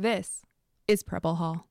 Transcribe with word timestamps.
This 0.00 0.42
is 0.86 1.02
Preble 1.02 1.34
Hall. 1.34 1.66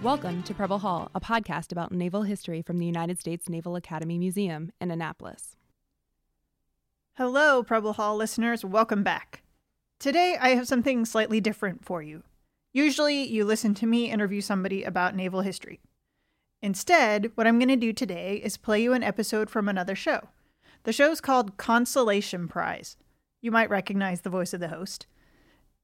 Welcome 0.00 0.44
to 0.44 0.54
Preble 0.54 0.78
Hall, 0.78 1.10
a 1.16 1.20
podcast 1.20 1.72
about 1.72 1.90
naval 1.90 2.22
history 2.22 2.62
from 2.62 2.78
the 2.78 2.86
United 2.86 3.18
States 3.18 3.48
Naval 3.48 3.74
Academy 3.74 4.18
Museum 4.18 4.70
in 4.80 4.92
Annapolis. 4.92 5.56
Hello, 7.14 7.64
Preble 7.64 7.94
Hall 7.94 8.14
listeners. 8.14 8.64
Welcome 8.64 9.02
back. 9.02 9.42
Today, 9.98 10.36
I 10.40 10.50
have 10.50 10.68
something 10.68 11.04
slightly 11.04 11.40
different 11.40 11.84
for 11.84 12.00
you. 12.00 12.22
Usually, 12.72 13.24
you 13.24 13.44
listen 13.44 13.74
to 13.74 13.86
me 13.86 14.12
interview 14.12 14.40
somebody 14.40 14.84
about 14.84 15.16
naval 15.16 15.40
history. 15.40 15.80
Instead, 16.62 17.30
what 17.34 17.46
I'm 17.46 17.58
going 17.58 17.68
to 17.68 17.76
do 17.76 17.92
today 17.92 18.40
is 18.42 18.56
play 18.56 18.82
you 18.82 18.92
an 18.92 19.02
episode 19.02 19.50
from 19.50 19.68
another 19.68 19.94
show. 19.94 20.28
The 20.84 20.92
show's 20.92 21.20
called 21.20 21.56
Consolation 21.56 22.48
Prize. 22.48 22.96
You 23.42 23.50
might 23.50 23.70
recognize 23.70 24.22
the 24.22 24.30
voice 24.30 24.54
of 24.54 24.60
the 24.60 24.68
host. 24.68 25.06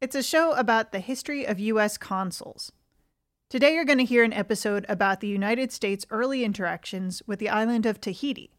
It's 0.00 0.16
a 0.16 0.22
show 0.22 0.52
about 0.52 0.90
the 0.90 1.00
history 1.00 1.44
of 1.44 1.60
U.S. 1.60 1.96
consuls. 1.98 2.72
Today, 3.50 3.74
you're 3.74 3.84
going 3.84 3.98
to 3.98 4.04
hear 4.04 4.24
an 4.24 4.32
episode 4.32 4.86
about 4.88 5.20
the 5.20 5.28
United 5.28 5.70
States' 5.70 6.06
early 6.10 6.42
interactions 6.42 7.22
with 7.26 7.38
the 7.38 7.50
island 7.50 7.84
of 7.84 8.00
Tahiti. 8.00 8.50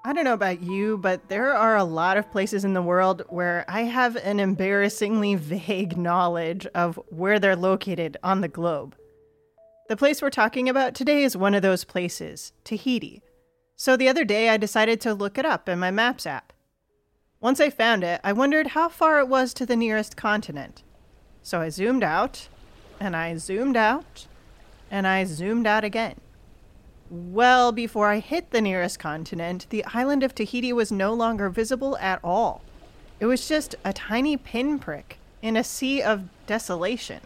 I 0.05 0.13
don't 0.13 0.23
know 0.23 0.35
about 0.35 0.63
you, 0.63 0.97
but 0.97 1.29
there 1.29 1.53
are 1.53 1.77
a 1.77 1.83
lot 1.83 2.19
of 2.19 2.31
places 2.31 2.65
in 2.65 2.75
the 2.75 2.83
world 2.83 3.23
where 3.31 3.65
I 3.67 3.81
have 3.81 4.15
an 4.15 4.39
embarrassingly 4.39 5.35
vague 5.35 5.97
knowledge 5.97 6.67
of 6.67 7.01
where 7.09 7.41
they're 7.41 7.57
located 7.57 8.17
on 8.23 8.43
the 8.43 8.49
globe. 8.49 8.95
The 9.91 9.97
place 9.97 10.23
we're 10.23 10.31
talking 10.31 10.69
about 10.69 10.95
today 10.95 11.25
is 11.25 11.37
one 11.37 11.53
of 11.53 11.63
those 11.63 11.83
places, 11.83 12.53
Tahiti. 12.63 13.23
So 13.75 13.97
the 13.97 14.09
other 14.09 14.25
day 14.25 14.49
I 14.49 14.57
decided 14.57 15.01
to 15.01 15.13
look 15.13 15.37
it 15.37 15.45
up 15.45 15.69
in 15.69 15.81
my 15.81 15.91
Maps 15.91 16.27
app. 16.27 16.53
Once 17.41 17.59
I 17.59 17.71
found 17.71 18.05
it, 18.05 18.21
I 18.23 18.33
wondered 18.33 18.69
how 18.69 18.89
far 18.89 19.19
it 19.19 19.27
was 19.27 19.53
to 19.55 19.67
the 19.67 19.75
nearest 19.75 20.17
continent. 20.17 20.85
So 21.43 21.61
I 21.61 21.71
zoomed 21.71 22.05
out, 22.05 22.47
and 23.01 23.17
I 23.17 23.35
zoomed 23.35 23.77
out, 23.77 24.29
and 24.93 25.09
I 25.09 25.25
zoomed 25.25 25.67
out 25.67 25.83
again. 25.83 26.21
Well, 27.11 27.73
before 27.73 28.11
I 28.11 28.21
hit 28.21 28.53
the 28.53 28.61
nearest 28.61 29.01
continent, 29.01 29.67
the 29.71 29.85
island 29.87 30.23
of 30.23 30.37
Tahiti 30.37 30.73
was 30.73 30.93
no 30.93 31.13
longer 31.15 31.51
visible 31.51 31.99
at 31.99 32.21
all. 32.23 32.63
It 33.19 33.27
was 33.27 33.49
just 33.49 33.75
a 33.85 33.93
tiny 33.93 34.37
pinprick 34.37 35.19
in 35.43 35.57
a 35.57 35.65
sea 35.65 36.01
of 36.01 36.29
desolation. 36.47 37.23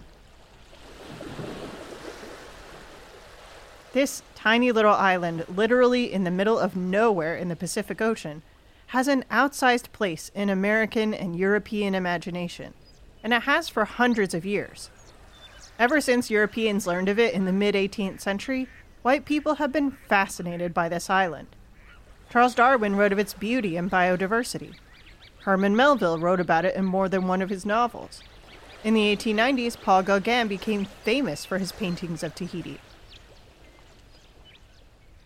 This 3.94 4.24
tiny 4.34 4.72
little 4.72 4.92
island, 4.92 5.44
literally 5.48 6.12
in 6.12 6.24
the 6.24 6.30
middle 6.32 6.58
of 6.58 6.74
nowhere 6.74 7.36
in 7.36 7.46
the 7.46 7.54
Pacific 7.54 8.02
Ocean, 8.02 8.42
has 8.88 9.06
an 9.06 9.24
outsized 9.30 9.92
place 9.92 10.32
in 10.34 10.50
American 10.50 11.14
and 11.14 11.36
European 11.36 11.94
imagination, 11.94 12.74
and 13.22 13.32
it 13.32 13.42
has 13.42 13.68
for 13.68 13.84
hundreds 13.84 14.34
of 14.34 14.44
years. 14.44 14.90
Ever 15.78 16.00
since 16.00 16.28
Europeans 16.28 16.88
learned 16.88 17.08
of 17.08 17.20
it 17.20 17.34
in 17.34 17.44
the 17.44 17.52
mid 17.52 17.76
18th 17.76 18.20
century, 18.20 18.66
white 19.02 19.24
people 19.24 19.54
have 19.54 19.70
been 19.70 19.92
fascinated 20.08 20.74
by 20.74 20.88
this 20.88 21.08
island. 21.08 21.46
Charles 22.30 22.56
Darwin 22.56 22.96
wrote 22.96 23.12
of 23.12 23.20
its 23.20 23.32
beauty 23.32 23.76
and 23.76 23.88
biodiversity. 23.88 24.74
Herman 25.42 25.76
Melville 25.76 26.18
wrote 26.18 26.40
about 26.40 26.64
it 26.64 26.74
in 26.74 26.84
more 26.84 27.08
than 27.08 27.28
one 27.28 27.40
of 27.40 27.48
his 27.48 27.64
novels. 27.64 28.24
In 28.82 28.94
the 28.94 29.16
1890s, 29.16 29.80
Paul 29.80 30.02
Gauguin 30.02 30.48
became 30.48 30.84
famous 30.84 31.44
for 31.44 31.58
his 31.58 31.70
paintings 31.70 32.24
of 32.24 32.34
Tahiti. 32.34 32.80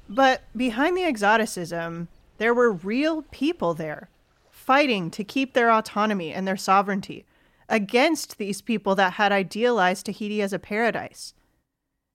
But 0.09 0.43
behind 0.57 0.97
the 0.97 1.05
exoticism, 1.05 2.09
there 2.39 2.55
were 2.55 2.73
real 2.73 3.23
people 3.31 3.75
there, 3.75 4.09
fighting 4.51 5.11
to 5.11 5.23
keep 5.23 5.53
their 5.53 5.71
autonomy 5.71 6.33
and 6.33 6.49
their 6.49 6.57
sovereignty 6.57 7.27
against 7.69 8.39
these 8.39 8.63
people 8.63 8.95
that 8.95 9.15
had 9.15 9.33
idealized 9.33 10.07
Tahiti 10.07 10.41
as 10.41 10.55
a 10.55 10.59
paradise. 10.59 11.35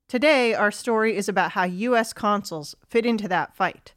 Today, 0.10 0.56
our 0.56 0.72
story 0.72 1.16
is 1.16 1.30
about 1.30 1.52
how 1.52 1.66
U.S. 1.66 2.14
consuls 2.14 2.76
fit 2.90 3.06
into 3.06 3.28
that 3.28 3.56
fight. 3.56 3.94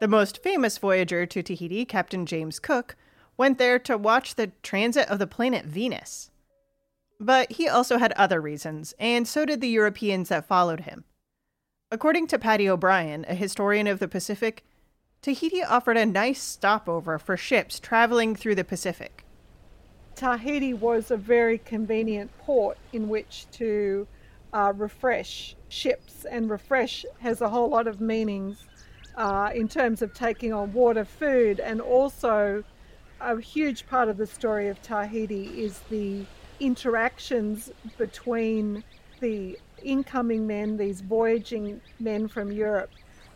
The 0.00 0.08
most 0.08 0.42
famous 0.42 0.78
voyager 0.78 1.26
to 1.26 1.42
Tahiti, 1.42 1.84
Captain 1.84 2.24
James 2.24 2.58
Cook, 2.58 2.96
went 3.36 3.58
there 3.58 3.78
to 3.80 3.98
watch 3.98 4.36
the 4.36 4.52
transit 4.62 5.08
of 5.08 5.18
the 5.18 5.26
planet 5.26 5.66
Venus. 5.66 6.30
But 7.20 7.52
he 7.52 7.68
also 7.68 7.98
had 7.98 8.12
other 8.12 8.40
reasons, 8.40 8.94
and 8.98 9.28
so 9.28 9.44
did 9.44 9.60
the 9.60 9.68
Europeans 9.68 10.30
that 10.30 10.48
followed 10.48 10.80
him. 10.80 11.04
According 11.90 12.28
to 12.28 12.38
Patty 12.38 12.68
O'Brien, 12.68 13.26
a 13.28 13.34
historian 13.34 13.86
of 13.86 13.98
the 13.98 14.08
Pacific, 14.08 14.64
Tahiti 15.24 15.62
offered 15.62 15.96
a 15.96 16.04
nice 16.04 16.42
stopover 16.42 17.18
for 17.18 17.34
ships 17.34 17.80
traveling 17.80 18.36
through 18.36 18.56
the 18.56 18.62
Pacific. 18.62 19.24
Tahiti 20.16 20.74
was 20.74 21.10
a 21.10 21.16
very 21.16 21.56
convenient 21.56 22.30
port 22.40 22.76
in 22.92 23.08
which 23.08 23.46
to 23.52 24.06
uh, 24.52 24.74
refresh 24.76 25.56
ships, 25.70 26.26
and 26.30 26.50
refresh 26.50 27.06
has 27.20 27.40
a 27.40 27.48
whole 27.48 27.70
lot 27.70 27.86
of 27.86 28.02
meanings 28.02 28.66
uh, 29.16 29.48
in 29.54 29.66
terms 29.66 30.02
of 30.02 30.12
taking 30.12 30.52
on 30.52 30.74
water, 30.74 31.06
food, 31.06 31.58
and 31.58 31.80
also 31.80 32.62
a 33.18 33.40
huge 33.40 33.86
part 33.86 34.10
of 34.10 34.18
the 34.18 34.26
story 34.26 34.68
of 34.68 34.82
Tahiti 34.82 35.64
is 35.64 35.78
the 35.88 36.26
interactions 36.60 37.72
between 37.96 38.84
the 39.20 39.58
incoming 39.82 40.46
men, 40.46 40.76
these 40.76 41.00
voyaging 41.00 41.80
men 41.98 42.28
from 42.28 42.52
Europe, 42.52 42.90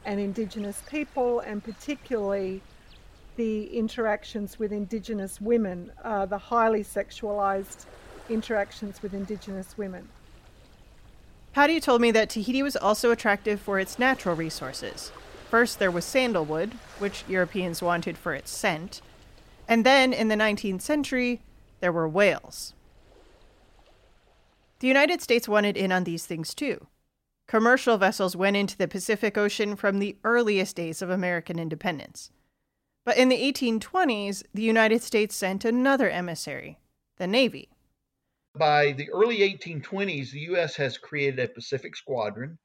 and 0.09 0.19
Indigenous 0.19 0.83
people, 0.89 1.41
and 1.41 1.63
particularly 1.63 2.63
the 3.37 3.65
interactions 3.67 4.59
with 4.59 4.73
Indigenous 4.73 5.39
women, 5.39 5.93
uh, 6.03 6.25
the 6.25 6.39
highly 6.39 6.83
sexualized 6.83 7.85
interactions 8.31 9.03
with 9.03 9.13
Indigenous 9.13 9.77
women. 9.77 10.09
Patty 11.53 11.79
told 11.79 12.01
me 12.01 12.11
that 12.11 12.31
Tahiti 12.31 12.63
was 12.63 12.75
also 12.75 13.11
attractive 13.11 13.61
for 13.61 13.79
its 13.79 13.99
natural 13.99 14.35
resources. 14.35 15.13
First, 15.51 15.79
there 15.79 15.91
was 15.91 16.07
sandalwood, 16.07 16.73
which 16.99 17.25
Europeans 17.29 17.83
wanted 17.83 18.17
for 18.17 18.33
its 18.33 18.51
scent. 18.51 19.03
And 19.69 19.85
then, 19.85 20.15
in 20.15 20.29
the 20.29 20.37
19th 20.37 20.81
century, 20.81 21.43
there 21.81 21.93
were 21.93 22.09
whales. 22.09 22.73
The 24.81 24.89
United 24.89 25.21
States 25.21 25.47
wanted 25.47 25.77
in 25.77 25.93
on 25.93 26.05
these 26.05 26.25
things 26.25 26.55
too. 26.55 26.87
Commercial 27.49 27.97
vessels 27.97 28.37
went 28.37 28.59
into 28.59 28.77
the 28.77 28.87
Pacific 28.87 29.39
Ocean 29.39 29.75
from 29.75 29.99
the 29.99 30.19
earliest 30.23 30.77
days 30.77 31.01
of 31.01 31.09
American 31.09 31.59
independence. 31.59 32.31
But 33.07 33.17
in 33.17 33.31
the 33.31 33.53
1820s, 33.53 34.43
the 34.53 34.63
United 34.63 35.03
States 35.03 35.35
sent 35.35 35.65
another 35.65 36.11
emissary, 36.11 36.79
the 37.17 37.27
Navy. 37.27 37.71
By 38.55 38.93
the 38.93 39.11
early 39.11 39.39
1820s, 39.39 40.31
the 40.31 40.41
U.S. 40.41 40.77
has 40.77 40.99
created 40.99 41.41
a 41.41 41.49
Pacific 41.49 41.97
Squadron, 41.97 42.59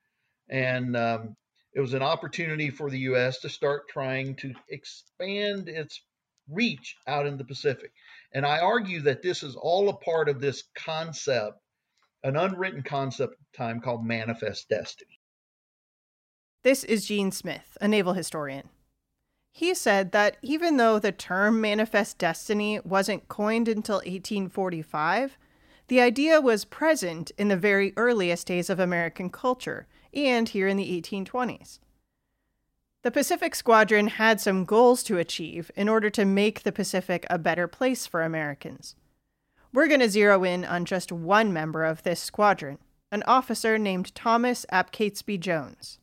and 0.50 0.98
um, 0.98 1.38
it 1.74 1.80
was 1.80 1.94
an 1.94 2.04
opportunity 2.04 2.70
for 2.70 2.90
the 2.90 3.00
U.S. 3.00 3.40
to 3.40 3.48
start 3.48 3.88
trying 3.88 4.36
to 4.38 4.54
expand 4.68 5.70
its 5.70 6.02
reach 6.50 6.98
out 7.08 7.26
in 7.26 7.38
the 7.38 7.46
Pacific. 7.46 7.94
And 8.34 8.46
I 8.46 8.60
argue 8.60 9.00
that 9.02 9.22
this 9.22 9.44
is 9.44 9.56
all 9.56 9.88
a 9.88 9.96
part 9.96 10.28
of 10.28 10.42
this 10.42 10.66
concept 10.76 11.63
an 12.24 12.38
unwritten 12.38 12.84
concept 12.84 13.36
time 13.56 13.82
called 13.82 14.06
manifest 14.06 14.70
destiny. 14.70 15.20
This 16.64 16.84
is 16.84 17.06
Gene 17.06 17.32
Smith, 17.32 17.78
a 17.82 17.88
naval 17.88 18.14
historian. 18.14 18.70
He 19.52 19.74
said 19.74 20.14
that 20.14 20.38
even 20.42 20.78
though 20.78 20.98
the 20.98 21.12
term 21.12 21.62
manifest 21.62 22.18
destiny 22.18 22.80
wasn't 22.84 23.28
coined 23.28 23.68
until 23.68 23.98
1845, 23.98 25.38
the 25.90 26.00
idea 26.00 26.40
was 26.42 26.66
present 26.66 27.32
in 27.38 27.50
the 27.50 27.58
very 27.58 27.94
earliest 27.98 28.48
days 28.48 28.70
of 28.70 28.80
American 28.80 29.30
culture 29.30 29.86
and 30.14 30.50
here 30.50 30.68
in 30.68 30.78
the 30.78 31.02
1820s. 31.02 31.80
The 33.04 33.12
Pacific 33.12 33.54
Squadron 33.54 34.08
had 34.08 34.40
some 34.40 34.64
goals 34.64 35.04
to 35.04 35.18
achieve 35.18 35.70
in 35.76 35.90
order 35.90 36.10
to 36.12 36.24
make 36.24 36.64
the 36.64 36.72
Pacific 36.72 37.26
a 37.30 37.38
better 37.38 37.68
place 37.68 38.08
for 38.08 38.24
Americans. 38.24 38.96
We're 39.74 39.88
going 39.88 40.02
to 40.02 40.10
zero 40.10 40.44
in 40.44 40.66
on 40.66 40.86
just 40.86 41.12
one 41.12 41.52
member 41.52 41.84
of 41.84 42.04
this 42.04 42.20
squadron, 42.20 42.78
an 43.12 43.24
officer 43.26 43.80
named 43.80 44.14
Thomas 44.14 44.68
ap 44.70 44.92
Catesby 44.92 45.40
Jones. 45.40 45.98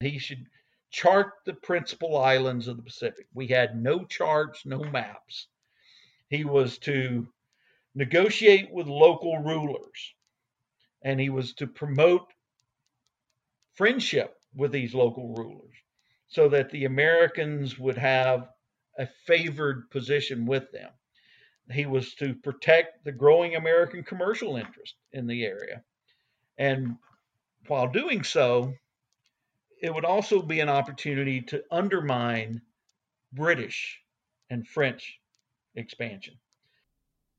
He 0.00 0.18
should 0.18 0.44
chart 0.90 1.32
the 1.46 1.54
principal 1.54 2.18
islands 2.18 2.68
of 2.68 2.76
the 2.76 2.82
Pacific. 2.82 3.26
We 3.32 3.46
had 3.46 3.74
no 3.74 4.04
charts, 4.04 4.66
no 4.66 4.80
maps. 4.80 5.46
He 6.28 6.44
was 6.44 6.76
to 6.80 7.26
negotiate 7.94 8.70
with 8.70 8.86
local 8.86 9.38
rulers, 9.38 10.14
and 11.00 11.18
he 11.18 11.30
was 11.30 11.54
to 11.54 11.66
promote 11.66 12.26
friendship 13.76 14.34
with 14.54 14.72
these 14.72 14.92
local 14.92 15.34
rulers 15.34 15.74
so 16.26 16.50
that 16.50 16.68
the 16.68 16.84
Americans 16.84 17.78
would 17.78 17.96
have 17.96 18.46
a 18.98 19.08
favored 19.24 19.88
position 19.90 20.44
with 20.44 20.70
them. 20.70 20.90
He 21.70 21.86
was 21.86 22.14
to 22.14 22.34
protect 22.34 23.04
the 23.04 23.12
growing 23.12 23.56
American 23.56 24.02
commercial 24.02 24.56
interest 24.56 24.94
in 25.12 25.26
the 25.26 25.44
area. 25.44 25.82
And 26.56 26.96
while 27.66 27.88
doing 27.88 28.24
so, 28.24 28.72
it 29.82 29.94
would 29.94 30.04
also 30.04 30.42
be 30.42 30.60
an 30.60 30.68
opportunity 30.68 31.40
to 31.42 31.62
undermine 31.70 32.62
British 33.32 34.00
and 34.50 34.66
French 34.66 35.20
expansion. 35.74 36.34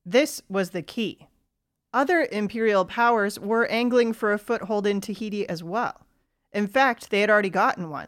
This 0.05 0.41
was 0.47 0.69
the 0.69 0.81
key. 0.81 1.27
Other 1.91 2.27
imperial 2.31 2.85
powers 2.85 3.39
were 3.39 3.65
angling 3.65 4.13
for 4.13 4.31
a 4.31 4.39
foothold 4.39 4.85
in 4.85 5.01
Tahiti 5.01 5.47
as 5.49 5.63
well. 5.63 6.05
In 6.53 6.67
fact, 6.67 7.09
they 7.09 7.21
had 7.21 7.29
already 7.29 7.49
gotten 7.49 7.89
one. 7.89 8.07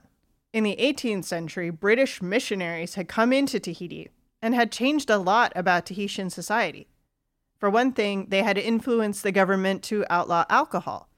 In 0.54 0.64
the 0.64 0.76
18th 0.80 1.26
century, 1.26 1.70
British 1.70 2.22
missionaries 2.22 2.96
had 2.96 3.08
come 3.08 3.34
into 3.34 3.60
Tahiti 3.60 4.10
and 4.42 4.56
had 4.56 4.72
changed 4.72 5.10
a 5.10 5.18
lot 5.18 5.52
about 5.56 5.86
Tahitian 5.86 6.30
society. 6.30 6.88
For 7.58 7.70
one 7.70 7.92
thing, 7.94 8.28
they 8.30 8.42
had 8.42 8.58
influenced 8.58 9.22
the 9.22 9.32
government 9.32 9.84
to 9.84 10.06
outlaw 10.10 10.46
alcohol, 10.50 11.10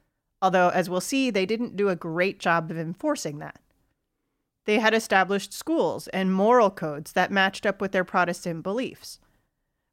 although, 0.42 0.70
as 0.70 0.90
we'll 0.90 1.02
see, 1.02 1.30
they 1.30 1.46
didn't 1.46 1.78
do 1.78 1.90
a 1.90 1.96
great 1.96 2.40
job 2.40 2.70
of 2.70 2.78
enforcing 2.78 3.40
that. 3.40 3.60
They 4.66 4.80
had 4.80 4.94
established 4.94 5.54
schools 5.54 6.08
and 6.10 6.34
moral 6.34 6.70
codes 6.70 7.14
that 7.14 7.32
matched 7.32 7.66
up 7.66 7.82
with 7.82 7.92
their 7.92 8.04
Protestant 8.04 8.64
beliefs. 8.64 9.20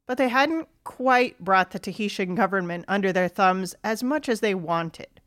But 0.07 0.17
they 0.17 0.29
hadn't 0.29 0.67
quite 0.83 1.39
brought 1.39 1.71
the 1.71 1.79
Tahitian 1.79 2.35
government 2.35 2.85
under 2.87 3.13
their 3.13 3.27
thumbs 3.29 3.75
as 3.83 4.03
much 4.03 4.27
as 4.27 4.39
they 4.39 4.55
wanted. 4.55 5.21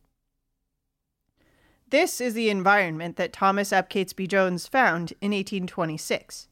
This 1.89 2.21
is 2.21 2.35
the 2.35 2.51
environment 2.51 3.17
that 3.17 3.33
Thomas 3.33 3.73
Ap 3.73 3.89
Catesby 3.89 4.27
Jones 4.27 4.67
found 4.67 5.13
in 5.21 5.31
1826. 5.31 6.49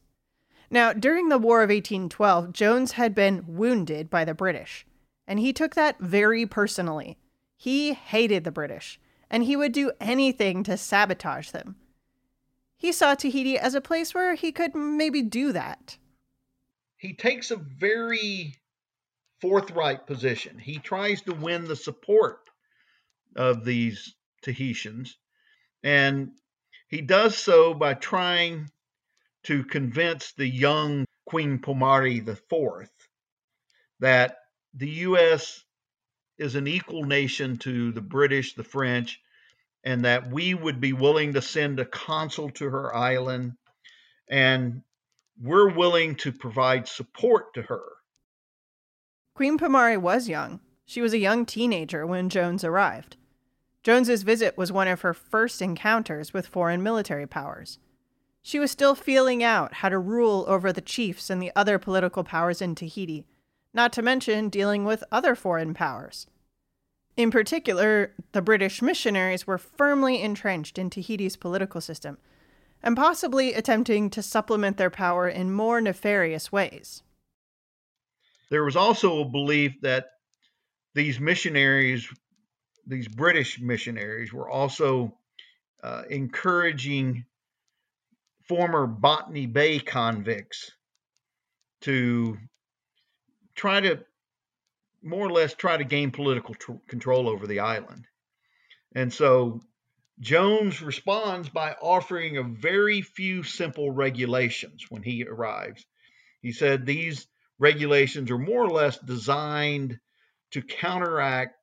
Now, 0.73 0.91
during 0.91 1.29
the 1.29 1.37
War 1.37 1.61
of 1.61 1.69
1812, 1.69 2.51
Jones 2.51 2.93
had 2.93 3.13
been 3.13 3.43
wounded 3.45 4.09
by 4.09 4.25
the 4.25 4.33
British, 4.33 4.87
and 5.27 5.39
he 5.39 5.53
took 5.53 5.75
that 5.75 5.99
very 5.99 6.47
personally. 6.47 7.19
He 7.55 7.93
hated 7.93 8.43
the 8.43 8.51
British, 8.51 8.99
and 9.29 9.43
he 9.43 9.55
would 9.55 9.71
do 9.71 9.91
anything 10.01 10.63
to 10.63 10.75
sabotage 10.75 11.51
them. 11.51 11.75
He 12.75 12.91
saw 12.91 13.13
Tahiti 13.13 13.55
as 13.55 13.75
a 13.75 13.81
place 13.81 14.15
where 14.15 14.33
he 14.33 14.51
could 14.51 14.73
maybe 14.73 15.21
do 15.21 15.51
that. 15.51 15.99
He 16.97 17.13
takes 17.13 17.51
a 17.51 17.57
very 17.57 18.55
forthright 19.41 20.07
position. 20.07 20.57
He 20.57 20.79
tries 20.79 21.21
to 21.21 21.35
win 21.35 21.65
the 21.65 21.75
support 21.75 22.49
of 23.35 23.63
these 23.63 24.15
Tahitians, 24.41 25.19
and 25.83 26.31
he 26.87 27.01
does 27.01 27.37
so 27.37 27.75
by 27.75 27.93
trying 27.93 28.71
to 29.43 29.63
convince 29.63 30.33
the 30.33 30.47
young 30.47 31.05
Queen 31.25 31.59
Pomare 31.59 32.27
IV 32.27 32.89
that 33.99 34.37
the 34.73 34.89
U.S. 34.89 35.63
is 36.37 36.55
an 36.55 36.67
equal 36.67 37.03
nation 37.03 37.57
to 37.57 37.91
the 37.91 38.01
British, 38.01 38.55
the 38.55 38.63
French, 38.63 39.19
and 39.83 40.05
that 40.05 40.29
we 40.29 40.53
would 40.53 40.79
be 40.79 40.93
willing 40.93 41.33
to 41.33 41.41
send 41.41 41.79
a 41.79 41.85
consul 41.85 42.49
to 42.51 42.69
her 42.69 42.95
island, 42.95 43.53
and 44.29 44.81
we're 45.41 45.69
willing 45.69 46.15
to 46.15 46.31
provide 46.31 46.87
support 46.87 47.53
to 47.53 47.61
her. 47.63 47.83
Queen 49.35 49.57
Pomare 49.57 49.99
was 49.99 50.29
young. 50.29 50.59
She 50.85 51.01
was 51.01 51.13
a 51.13 51.17
young 51.17 51.45
teenager 51.45 52.05
when 52.05 52.29
Jones 52.29 52.63
arrived. 52.63 53.17
Jones's 53.83 54.23
visit 54.23 54.57
was 54.57 54.71
one 54.71 54.87
of 54.87 55.01
her 55.01 55.13
first 55.13 55.61
encounters 55.61 56.33
with 56.33 56.47
foreign 56.47 56.83
military 56.83 57.27
powers. 57.27 57.79
She 58.45 58.59
was 58.59 58.71
still 58.71 58.93
feeling 58.93 59.41
out 59.41 59.75
how 59.75 59.87
to 59.87 59.97
rule 59.97 60.43
over 60.49 60.73
the 60.73 60.81
chiefs 60.81 61.29
and 61.29 61.41
the 61.41 61.53
other 61.55 61.79
political 61.79 62.25
powers 62.25 62.61
in 62.61 62.75
Tahiti, 62.75 63.25
not 63.73 63.93
to 63.93 64.01
mention 64.01 64.49
dealing 64.49 64.83
with 64.83 65.03
other 65.13 65.33
foreign 65.33 65.73
powers. 65.73 66.27
In 67.15 67.31
particular, 67.31 68.13
the 68.33 68.41
British 68.41 68.81
missionaries 68.81 69.47
were 69.47 69.57
firmly 69.57 70.21
entrenched 70.21 70.77
in 70.77 70.89
Tahiti's 70.89 71.37
political 71.37 71.79
system, 71.79 72.17
and 72.83 72.97
possibly 72.97 73.53
attempting 73.53 74.09
to 74.09 74.21
supplement 74.21 74.75
their 74.75 74.89
power 74.89 75.29
in 75.29 75.53
more 75.53 75.79
nefarious 75.79 76.51
ways. 76.51 77.01
There 78.49 78.65
was 78.65 78.75
also 78.75 79.21
a 79.21 79.29
belief 79.29 79.79
that 79.83 80.07
these 80.95 81.17
missionaries, 81.17 82.09
these 82.85 83.07
British 83.07 83.59
missionaries, 83.59 84.33
were 84.33 84.49
also 84.49 85.17
uh, 85.81 86.03
encouraging 86.09 87.25
former 88.47 88.87
Botany 88.87 89.45
Bay 89.45 89.79
convicts 89.79 90.71
to 91.81 92.37
try 93.55 93.81
to 93.81 94.03
more 95.01 95.27
or 95.27 95.31
less 95.31 95.53
try 95.53 95.77
to 95.77 95.83
gain 95.83 96.11
political 96.11 96.55
tr- 96.55 96.73
control 96.87 97.27
over 97.27 97.45
the 97.45 97.59
island. 97.59 98.05
And 98.95 99.11
so 99.11 99.61
Jones 100.19 100.81
responds 100.81 101.49
by 101.49 101.73
offering 101.81 102.37
a 102.37 102.43
very 102.43 103.01
few 103.01 103.43
simple 103.43 103.91
regulations 103.91 104.85
when 104.89 105.03
he 105.03 105.25
arrives. 105.25 105.85
He 106.41 106.51
said 106.51 106.85
these 106.85 107.27
regulations 107.59 108.31
are 108.31 108.37
more 108.37 108.63
or 108.63 108.69
less 108.69 108.97
designed 108.97 109.99
to 110.51 110.61
counteract 110.61 111.55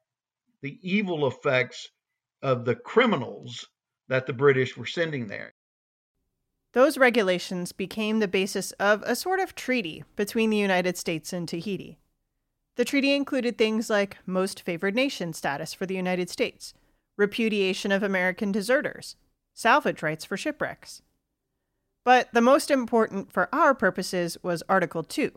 the 0.63 0.79
evil 0.83 1.27
effects 1.27 1.89
of 2.43 2.65
the 2.65 2.75
criminals 2.75 3.67
that 4.09 4.27
the 4.27 4.33
British 4.33 4.77
were 4.77 4.87
sending 4.87 5.27
there. 5.27 5.55
Those 6.73 6.99
regulations 6.99 7.73
became 7.73 8.21
the 8.21 8.29
basis 8.29 8.71
of 8.73 9.03
a 9.03 9.17
sort 9.17 9.41
of 9.41 9.55
treaty 9.55 10.05
between 10.15 10.51
the 10.51 10.57
United 10.57 10.97
States 10.97 11.33
and 11.33 11.49
Tahiti. 11.49 11.99
The 12.77 12.85
treaty 12.85 13.13
included 13.13 13.59
things 13.59 13.91
like 13.91 14.19
most 14.25 14.63
favored 14.63 14.95
nation 14.95 15.33
status 15.33 15.75
for 15.75 15.85
the 15.85 15.97
United 15.97 16.31
States, 16.31 16.73
repudiation 17.17 17.91
of 17.91 18.03
American 18.03 18.53
deserters, 18.53 19.17
salvage 19.53 20.03
rights 20.03 20.25
for 20.25 20.37
shipwrecks. 20.37 21.03
But 22.05 22.29
the 22.33 22.41
most 22.41 22.71
important 22.71 23.33
for 23.33 23.49
our 23.53 23.75
purposes 23.75 24.39
was 24.43 24.63
Article 24.69 25.03
2. 25.03 25.33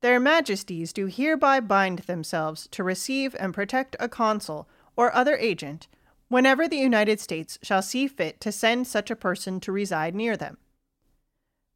Their 0.00 0.20
Majesties 0.20 0.92
do 0.92 1.06
hereby 1.06 1.60
bind 1.60 2.00
themselves 2.00 2.68
to 2.72 2.84
receive 2.84 3.34
and 3.38 3.52
protect 3.52 3.96
a 3.98 4.08
consul 4.08 4.68
or 4.96 5.14
other 5.14 5.36
agent 5.36 5.88
whenever 6.34 6.66
the 6.66 6.76
United 6.76 7.20
States 7.20 7.60
shall 7.62 7.80
see 7.80 8.08
fit 8.08 8.40
to 8.40 8.50
send 8.50 8.88
such 8.88 9.08
a 9.08 9.14
person 9.14 9.60
to 9.60 9.70
reside 9.70 10.16
near 10.16 10.36
them. 10.36 10.58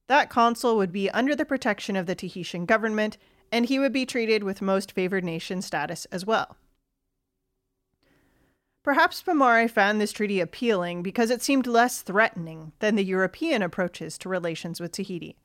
That 0.09 0.31
consul 0.31 0.77
would 0.77 0.91
be 0.91 1.09
under 1.11 1.37
the 1.37 1.45
protection 1.45 1.95
of 1.95 2.07
the 2.07 2.17
Tahitian 2.17 2.67
government, 2.67 3.19
and 3.53 3.67
he 3.67 3.79
would 3.79 3.93
be 3.93 4.05
treated 4.05 4.43
with 4.43 4.61
most 4.61 4.91
favored 4.91 5.23
nation 5.23 5.63
status 5.63 6.07
as 6.07 6.27
well. 6.27 6.57
Perhaps 8.83 9.23
Pomare 9.23 9.71
found 9.71 10.01
this 10.01 10.11
treaty 10.11 10.41
appealing 10.41 11.05
because 11.05 11.31
it 11.31 11.41
seemed 11.41 11.69
less 11.69 12.03
threatening 12.03 12.73
than 12.81 12.97
the 12.97 13.05
European 13.05 13.63
approaches 13.63 14.19
to 14.19 14.29
relations 14.29 14.81
with 14.81 14.91
Tahiti. 14.91 15.37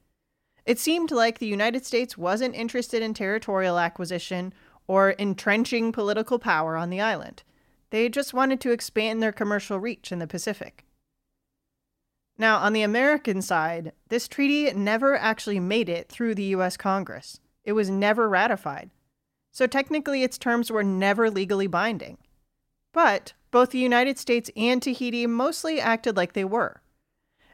It 0.66 0.80
seemed 0.80 1.12
like 1.12 1.38
the 1.38 1.46
United 1.46 1.86
States 1.86 2.18
wasn't 2.18 2.56
interested 2.56 3.04
in 3.04 3.14
territorial 3.14 3.78
acquisition 3.78 4.56
or 4.88 5.14
entrenching 5.20 5.92
political 5.92 6.40
power 6.40 6.76
on 6.76 6.90
the 6.90 7.00
island. 7.00 7.44
They 7.94 8.10
just 8.10 8.34
wanted 8.34 8.60
to 8.62 8.72
expand 8.72 9.22
their 9.22 9.32
commercial 9.32 9.80
reach 9.80 10.12
in 10.12 10.18
the 10.18 10.26
Pacific. 10.26 10.84
Now, 12.40 12.58
on 12.58 12.74
the 12.74 12.82
American 12.82 13.44
side, 13.44 13.92
this 14.10 14.28
treaty 14.28 14.74
never 14.74 15.16
actually 15.16 15.60
made 15.60 15.90
it 15.90 16.10
through 16.10 16.34
the 16.34 16.56
US 16.56 16.76
Congress. 16.76 17.40
It 17.64 17.74
was 17.74 17.92
never 17.92 18.28
ratified. 18.28 18.90
So 19.52 19.68
technically, 19.68 20.24
its 20.24 20.40
terms 20.40 20.72
were 20.72 20.84
never 20.84 21.30
legally 21.30 21.68
binding. 21.68 22.18
But 22.94 23.34
both 23.52 23.70
the 23.70 23.78
United 23.78 24.18
States 24.18 24.50
and 24.58 24.82
Tahiti 24.82 25.28
mostly 25.28 25.80
acted 25.80 26.18
like 26.18 26.34
they 26.34 26.46
were 26.46 26.82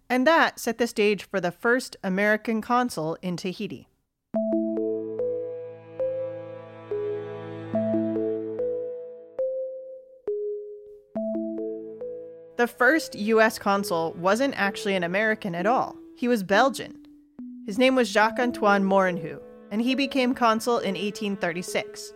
and 0.09 0.25
that 0.25 0.57
set 0.57 0.77
the 0.77 0.87
stage 0.87 1.25
for 1.25 1.41
the 1.41 1.51
first 1.51 1.97
American 2.01 2.61
consul 2.61 3.17
in 3.21 3.35
Tahiti. 3.35 3.88
The 12.59 12.67
first 12.67 13.15
U.S. 13.15 13.57
consul 13.57 14.13
wasn't 14.17 14.53
actually 14.59 14.93
an 14.95 15.05
American 15.05 15.55
at 15.55 15.65
all. 15.65 15.95
He 16.17 16.27
was 16.27 16.43
Belgian. 16.43 16.93
His 17.65 17.77
name 17.77 17.95
was 17.95 18.09
Jacques 18.09 18.37
Antoine 18.37 18.83
Moerenhout, 18.83 19.39
and 19.71 19.81
he 19.81 19.95
became 19.95 20.33
consul 20.33 20.79
in 20.79 20.95
1836. 20.95 22.11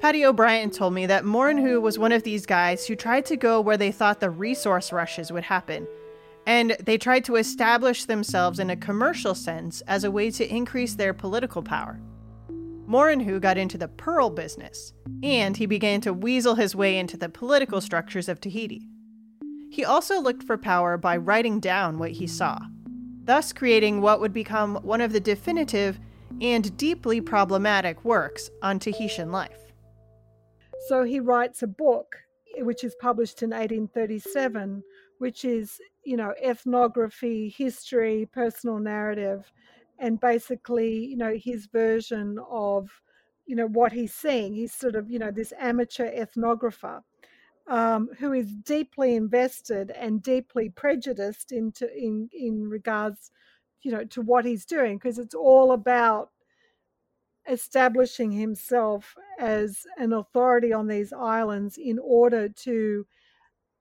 Patty 0.00 0.24
O'Brien 0.24 0.70
told 0.70 0.94
me 0.94 1.04
that 1.04 1.24
Moerenhout 1.24 1.82
was 1.82 1.98
one 1.98 2.12
of 2.12 2.22
these 2.22 2.46
guys 2.46 2.86
who 2.86 2.94
tried 2.94 3.26
to 3.26 3.36
go 3.36 3.60
where 3.60 3.76
they 3.76 3.90
thought 3.90 4.20
the 4.20 4.30
resource 4.30 4.92
rushes 4.92 5.32
would 5.32 5.42
happen 5.42 5.88
and 6.46 6.76
they 6.80 6.96
tried 6.96 7.24
to 7.24 7.34
establish 7.34 8.04
themselves 8.04 8.60
in 8.60 8.70
a 8.70 8.76
commercial 8.76 9.34
sense 9.34 9.80
as 9.88 10.04
a 10.04 10.12
way 10.12 10.30
to 10.30 10.48
increase 10.48 10.94
their 10.94 11.12
political 11.12 11.60
power. 11.60 11.98
Moerenhout 12.86 13.40
got 13.40 13.58
into 13.58 13.76
the 13.76 13.88
pearl 13.88 14.30
business, 14.30 14.92
and 15.22 15.56
he 15.56 15.66
began 15.66 16.00
to 16.02 16.12
weasel 16.12 16.54
his 16.54 16.76
way 16.76 16.98
into 16.98 17.16
the 17.16 17.28
political 17.28 17.80
structures 17.80 18.28
of 18.28 18.40
Tahiti. 18.40 18.88
He 19.70 19.84
also 19.84 20.20
looked 20.20 20.44
for 20.44 20.56
power 20.56 20.96
by 20.96 21.16
writing 21.16 21.60
down 21.60 21.98
what 21.98 22.12
he 22.12 22.26
saw, 22.26 22.58
thus 23.24 23.52
creating 23.52 24.00
what 24.00 24.20
would 24.20 24.32
become 24.32 24.76
one 24.76 25.00
of 25.00 25.12
the 25.12 25.20
definitive 25.20 25.98
and 26.40 26.76
deeply 26.76 27.20
problematic 27.20 28.04
works 28.04 28.50
on 28.62 28.78
Tahitian 28.78 29.32
life. 29.32 29.72
So 30.88 31.02
he 31.02 31.20
writes 31.20 31.62
a 31.62 31.66
book, 31.66 32.16
which 32.58 32.84
is 32.84 32.94
published 33.00 33.42
in 33.42 33.50
1837, 33.50 34.82
which 35.18 35.44
is 35.44 35.80
you 36.06 36.16
know, 36.16 36.32
ethnography, 36.42 37.48
history, 37.48 38.28
personal 38.32 38.78
narrative, 38.78 39.52
and 39.98 40.20
basically, 40.20 41.06
you 41.06 41.16
know, 41.16 41.34
his 41.36 41.66
version 41.66 42.38
of, 42.50 42.90
you 43.46 43.56
know, 43.56 43.66
what 43.66 43.92
he's 43.92 44.14
seeing. 44.14 44.54
He's 44.54 44.74
sort 44.74 44.96
of, 44.96 45.10
you 45.10 45.18
know, 45.18 45.30
this 45.30 45.52
amateur 45.58 46.10
ethnographer 46.10 47.02
um, 47.68 48.08
who 48.18 48.32
is 48.32 48.54
deeply 48.54 49.14
invested 49.14 49.90
and 49.90 50.22
deeply 50.22 50.68
prejudiced 50.70 51.52
into 51.52 51.92
in 51.96 52.28
in 52.32 52.68
regards, 52.68 53.30
you 53.82 53.90
know, 53.90 54.04
to 54.04 54.22
what 54.22 54.44
he's 54.44 54.64
doing 54.64 54.96
because 54.96 55.18
it's 55.18 55.34
all 55.34 55.72
about 55.72 56.30
establishing 57.48 58.32
himself 58.32 59.14
as 59.38 59.86
an 59.98 60.12
authority 60.12 60.72
on 60.72 60.86
these 60.86 61.12
islands 61.12 61.78
in 61.78 61.98
order 62.00 62.48
to 62.48 63.06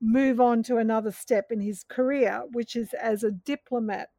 move 0.01 0.39
on 0.39 0.61
to 0.63 0.77
another 0.77 1.11
step 1.11 1.51
in 1.51 1.59
his 1.59 1.83
career, 1.83 2.43
which 2.51 2.75
is 2.75 2.93
as 2.93 3.23
a 3.23 3.31
diplomat, 3.31 4.09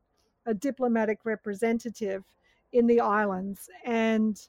a 0.46 0.54
diplomatic 0.54 1.20
representative 1.24 2.24
in 2.72 2.86
the 2.86 3.00
islands. 3.00 3.68
And 3.84 4.40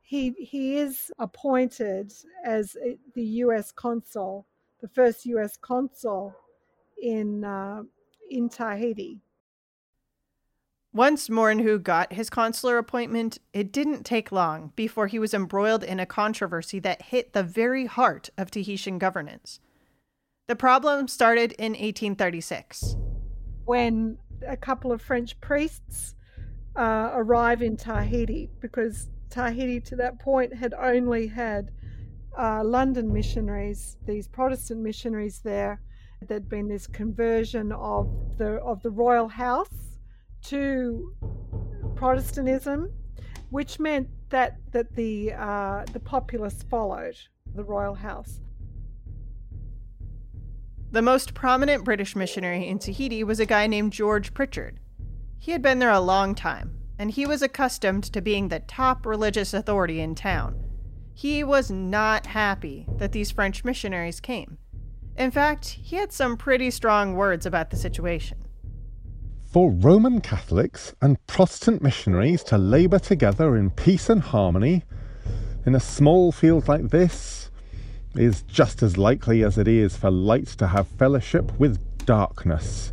he, 0.00 0.30
he 0.38 0.78
is 0.78 1.12
appointed 1.18 2.12
as 2.44 2.76
the 3.14 3.24
US 3.24 3.70
consul, 3.72 4.46
the 4.80 4.88
first 4.88 5.26
US 5.26 5.56
consul 5.56 6.34
in, 7.00 7.44
uh, 7.44 7.82
in 8.30 8.48
Tahiti. 8.48 9.20
Once 10.94 11.30
Moerenhout 11.30 11.82
got 11.82 12.12
his 12.12 12.28
consular 12.28 12.76
appointment, 12.76 13.38
it 13.54 13.72
didn't 13.72 14.04
take 14.04 14.30
long 14.30 14.72
before 14.76 15.06
he 15.06 15.18
was 15.18 15.32
embroiled 15.32 15.82
in 15.82 15.98
a 15.98 16.04
controversy 16.04 16.78
that 16.78 17.00
hit 17.02 17.32
the 17.32 17.42
very 17.42 17.86
heart 17.86 18.28
of 18.36 18.50
Tahitian 18.50 18.98
governance. 18.98 19.58
The 20.48 20.56
problem 20.56 21.08
started 21.08 21.52
in 21.52 21.72
1836. 21.72 22.96
When 23.64 24.18
a 24.46 24.56
couple 24.56 24.92
of 24.92 25.00
French 25.00 25.40
priests 25.40 26.14
uh, 26.76 27.10
arrive 27.14 27.62
in 27.62 27.76
Tahiti, 27.76 28.50
because 28.60 29.08
Tahiti 29.30 29.80
to 29.80 29.96
that 29.96 30.18
point 30.18 30.54
had 30.54 30.74
only 30.74 31.26
had 31.26 31.70
uh, 32.38 32.62
London 32.64 33.12
missionaries, 33.12 33.96
these 34.06 34.28
Protestant 34.28 34.80
missionaries 34.80 35.40
there. 35.40 35.80
There'd 36.28 36.48
been 36.48 36.68
this 36.68 36.86
conversion 36.86 37.72
of 37.72 38.38
the 38.38 38.54
of 38.62 38.82
the 38.82 38.90
royal 38.90 39.28
house 39.28 39.98
to 40.44 41.14
Protestantism, 41.96 42.92
which 43.50 43.80
meant 43.80 44.08
that 44.30 44.56
that 44.72 44.94
the 44.94 45.32
uh, 45.32 45.84
the 45.92 46.00
populace 46.00 46.62
followed 46.70 47.16
the 47.54 47.64
royal 47.64 47.94
house. 47.94 48.40
The 50.92 51.00
most 51.00 51.32
prominent 51.32 51.84
British 51.84 52.14
missionary 52.14 52.68
in 52.68 52.78
Tahiti 52.78 53.24
was 53.24 53.40
a 53.40 53.46
guy 53.46 53.66
named 53.66 53.94
George 53.94 54.34
Pritchard. 54.34 54.78
He 55.38 55.52
had 55.52 55.62
been 55.62 55.78
there 55.78 55.90
a 55.90 56.00
long 56.00 56.34
time, 56.34 56.76
and 56.98 57.10
he 57.10 57.24
was 57.24 57.40
accustomed 57.40 58.04
to 58.04 58.20
being 58.20 58.48
the 58.48 58.60
top 58.60 59.06
religious 59.06 59.54
authority 59.54 60.00
in 60.00 60.14
town. 60.14 60.62
He 61.14 61.42
was 61.44 61.70
not 61.70 62.26
happy 62.26 62.86
that 62.98 63.12
these 63.12 63.30
French 63.30 63.64
missionaries 63.64 64.20
came. 64.20 64.58
In 65.16 65.30
fact, 65.30 65.78
he 65.80 65.96
had 65.96 66.12
some 66.12 66.36
pretty 66.36 66.70
strong 66.70 67.14
words 67.14 67.46
about 67.46 67.70
the 67.70 67.76
situation. 67.78 68.44
For 69.44 69.70
Roman 69.70 70.20
Catholics 70.20 70.94
and 71.00 71.26
Protestant 71.26 71.80
missionaries 71.80 72.44
to 72.44 72.58
labour 72.58 72.98
together 72.98 73.56
in 73.56 73.70
peace 73.70 74.10
and 74.10 74.20
harmony 74.20 74.84
in 75.64 75.74
a 75.74 75.80
small 75.80 76.32
field 76.32 76.68
like 76.68 76.90
this 76.90 77.41
is 78.14 78.42
just 78.42 78.82
as 78.82 78.98
likely 78.98 79.42
as 79.42 79.58
it 79.58 79.68
is 79.68 79.96
for 79.96 80.10
light 80.10 80.46
to 80.48 80.66
have 80.68 80.86
fellowship 80.86 81.58
with 81.58 81.78
darkness, 82.04 82.92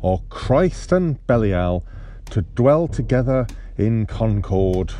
or 0.00 0.22
Christ 0.28 0.92
and 0.92 1.24
Belial 1.26 1.84
to 2.30 2.42
dwell 2.42 2.88
together 2.88 3.46
in 3.76 4.06
concord. 4.06 4.92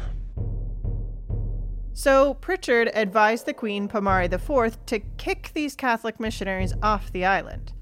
So 1.92 2.34
Pritchard 2.34 2.90
advised 2.94 3.46
the 3.46 3.52
Queen 3.52 3.88
Pomare 3.88 4.32
IV 4.32 4.87
to 4.87 5.00
kick 5.16 5.50
these 5.52 5.75
Catholic 5.75 6.20
missionaries 6.20 6.72
off 6.82 7.10
the 7.12 7.25
island. 7.25 7.72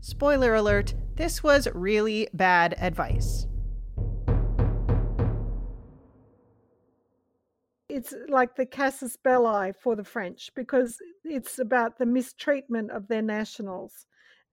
Spoiler 0.00 0.54
alert, 0.54 0.94
this 1.16 1.42
was 1.42 1.66
really 1.74 2.28
bad 2.34 2.74
advice. 2.78 3.46
It's 7.94 8.12
like 8.28 8.56
the 8.56 8.66
casus 8.66 9.16
belli 9.16 9.72
for 9.80 9.94
the 9.94 10.02
French 10.02 10.50
because 10.56 10.98
it's 11.22 11.60
about 11.60 11.96
the 11.96 12.04
mistreatment 12.04 12.90
of 12.90 13.06
their 13.06 13.22
nationals. 13.22 14.06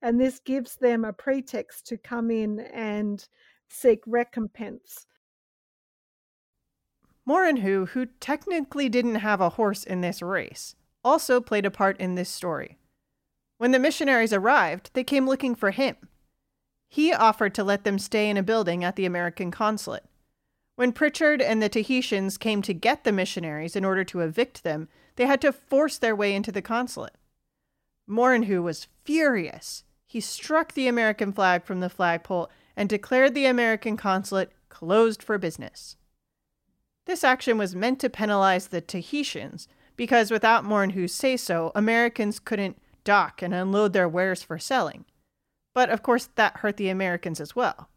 And 0.03 0.21
this 0.21 0.37
gives 0.37 0.75
them 0.75 1.03
a 1.03 1.11
pretext 1.11 1.87
to 1.87 1.97
come 1.97 2.29
in 2.29 2.59
and 2.59 3.27
seek 3.67 4.01
recompense. 4.05 5.07
Moerenhout, 7.27 7.89
who 7.89 8.05
technically 8.19 8.89
didn't 8.89 9.15
have 9.15 9.41
a 9.41 9.49
horse 9.49 9.83
in 9.85 10.01
this 10.01 10.21
race, 10.21 10.75
also 11.03 11.41
played 11.41 11.65
a 11.65 11.71
part 11.71 11.99
in 11.99 12.13
this 12.13 12.29
story. 12.29 12.77
When 13.57 13.71
the 13.71 13.79
missionaries 13.79 14.33
arrived, 14.33 14.91
they 14.93 15.03
came 15.03 15.25
looking 15.25 15.55
for 15.55 15.71
him. 15.71 15.95
He 16.89 17.11
offered 17.11 17.55
to 17.55 17.63
let 17.63 17.85
them 17.85 17.97
stay 17.97 18.29
in 18.29 18.37
a 18.37 18.43
building 18.43 18.83
at 18.83 18.97
the 18.97 19.07
American 19.07 19.49
consulate. 19.49 20.05
When 20.75 20.93
Pritchard 20.93 21.41
and 21.41 21.61
the 21.61 21.69
Tahitians 21.69 22.37
came 22.37 22.61
to 22.63 22.73
get 22.73 23.03
the 23.03 23.11
missionaries 23.11 23.75
in 23.75 23.85
order 23.85 24.03
to 24.05 24.21
evict 24.21 24.63
them, 24.63 24.87
they 25.15 25.25
had 25.25 25.41
to 25.41 25.51
force 25.51 25.97
their 25.97 26.15
way 26.15 26.33
into 26.33 26.51
the 26.51 26.61
consulate. 26.61 27.15
Moerenhout 28.09 28.63
was 28.63 28.87
furious. 29.03 29.83
He 30.07 30.19
struck 30.19 30.73
the 30.73 30.87
American 30.87 31.31
flag 31.31 31.63
from 31.63 31.79
the 31.79 31.89
flagpole 31.89 32.49
and 32.75 32.89
declared 32.89 33.33
the 33.33 33.45
American 33.45 33.95
consulate 33.95 34.51
closed 34.69 35.21
for 35.21 35.37
business. 35.37 35.97
This 37.05 37.23
action 37.23 37.57
was 37.57 37.75
meant 37.75 37.99
to 37.99 38.09
penalize 38.09 38.67
the 38.67 38.81
Tahitians 38.81 39.67
because 39.95 40.31
without 40.31 40.63
Moerenhout's 40.63 41.13
say 41.13 41.37
so, 41.37 41.71
Americans 41.75 42.39
couldn't 42.39 42.81
dock 43.03 43.41
and 43.41 43.53
unload 43.53 43.93
their 43.93 44.09
wares 44.09 44.41
for 44.41 44.57
selling. 44.57 45.05
But 45.73 45.89
of 45.89 46.01
course, 46.01 46.29
that 46.35 46.57
hurt 46.57 46.77
the 46.77 46.89
Americans 46.89 47.39
as 47.39 47.55
well. 47.55 47.89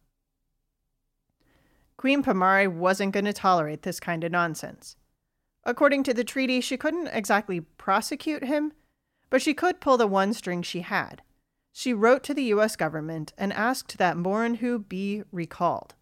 Queen 1.97 2.23
Pomare 2.23 2.69
wasn't 2.69 3.13
going 3.13 3.25
to 3.25 3.33
tolerate 3.33 3.83
this 3.83 4.01
kind 4.01 4.25
of 4.25 4.33
nonsense. 4.33 4.97
According 5.65 6.03
to 6.05 6.15
the 6.15 6.25
treaty, 6.25 6.61
she 6.61 6.77
couldn't 6.77 7.09
exactly 7.09 7.61
prosecute 7.61 8.45
him, 8.45 8.73
but 9.31 9.41
she 9.41 9.55
could 9.55 9.81
pull 9.81 9.97
the 9.97 10.07
one 10.07 10.35
string 10.35 10.63
she 10.63 10.81
had. 10.81 11.23
She 11.73 11.93
wrote 11.93 12.23
to 12.25 12.35
the 12.35 12.45
US 12.45 12.77
government 12.77 13.33
and 13.37 13.53
asked 13.53 13.99
that 13.99 14.17
Moerenhout 14.17 14.89
be 14.89 15.23
recalled. 15.33 15.95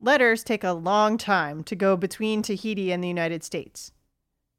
Letters 0.00 0.44
take 0.44 0.62
a 0.62 0.72
long 0.72 1.18
time 1.18 1.64
to 1.64 1.74
go 1.74 1.96
between 1.96 2.40
Tahiti 2.40 2.92
and 2.92 3.02
the 3.02 3.08
United 3.08 3.42
States. 3.42 3.92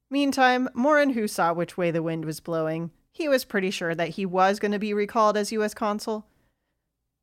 Meantime, 0.09 0.67
Moerenhout 0.75 1.29
saw 1.29 1.53
which 1.53 1.77
way 1.77 1.91
the 1.91 2.03
wind 2.03 2.25
was 2.25 2.39
blowing. 2.39 2.91
He 3.12 3.29
was 3.29 3.45
pretty 3.45 3.71
sure 3.71 3.95
that 3.95 4.09
he 4.09 4.25
was 4.25 4.59
going 4.59 4.74
to 4.74 4.79
be 4.79 4.93
recalled 4.93 5.38
as 5.38 5.51
U.S. 5.53 5.74
consul. 5.74 6.25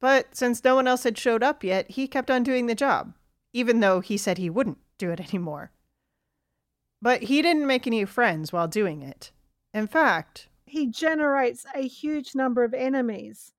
But 0.00 0.36
since 0.36 0.62
no 0.62 0.74
one 0.74 0.86
else 0.86 1.04
had 1.04 1.16
showed 1.16 1.42
up 1.42 1.64
yet, 1.64 1.90
he 1.90 2.06
kept 2.06 2.30
on 2.30 2.42
doing 2.42 2.66
the 2.66 2.74
job, 2.74 3.14
even 3.52 3.80
though 3.80 4.00
he 4.00 4.16
said 4.16 4.38
he 4.38 4.50
wouldn't 4.50 4.78
do 4.98 5.10
it 5.10 5.20
anymore. 5.28 5.70
But 7.00 7.24
he 7.24 7.42
didn't 7.42 7.66
make 7.66 7.86
any 7.86 8.04
friends 8.04 8.52
while 8.52 8.68
doing 8.68 9.02
it. 9.02 9.32
In 9.72 9.86
fact, 9.86 10.48
he 10.64 10.86
generates 10.86 11.64
a 11.74 11.86
huge 11.86 12.34
number 12.34 12.64
of 12.64 12.74
enemies 12.74 13.52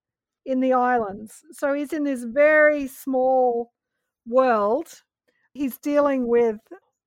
in 0.46 0.60
the 0.60 0.74
islands. 0.74 1.44
So 1.52 1.74
he's 1.74 1.94
in 1.94 2.04
this 2.04 2.24
very 2.24 2.88
small 2.88 3.74
world. 4.26 5.02
He's 5.54 5.78
dealing 5.78 6.28
with 6.28 6.60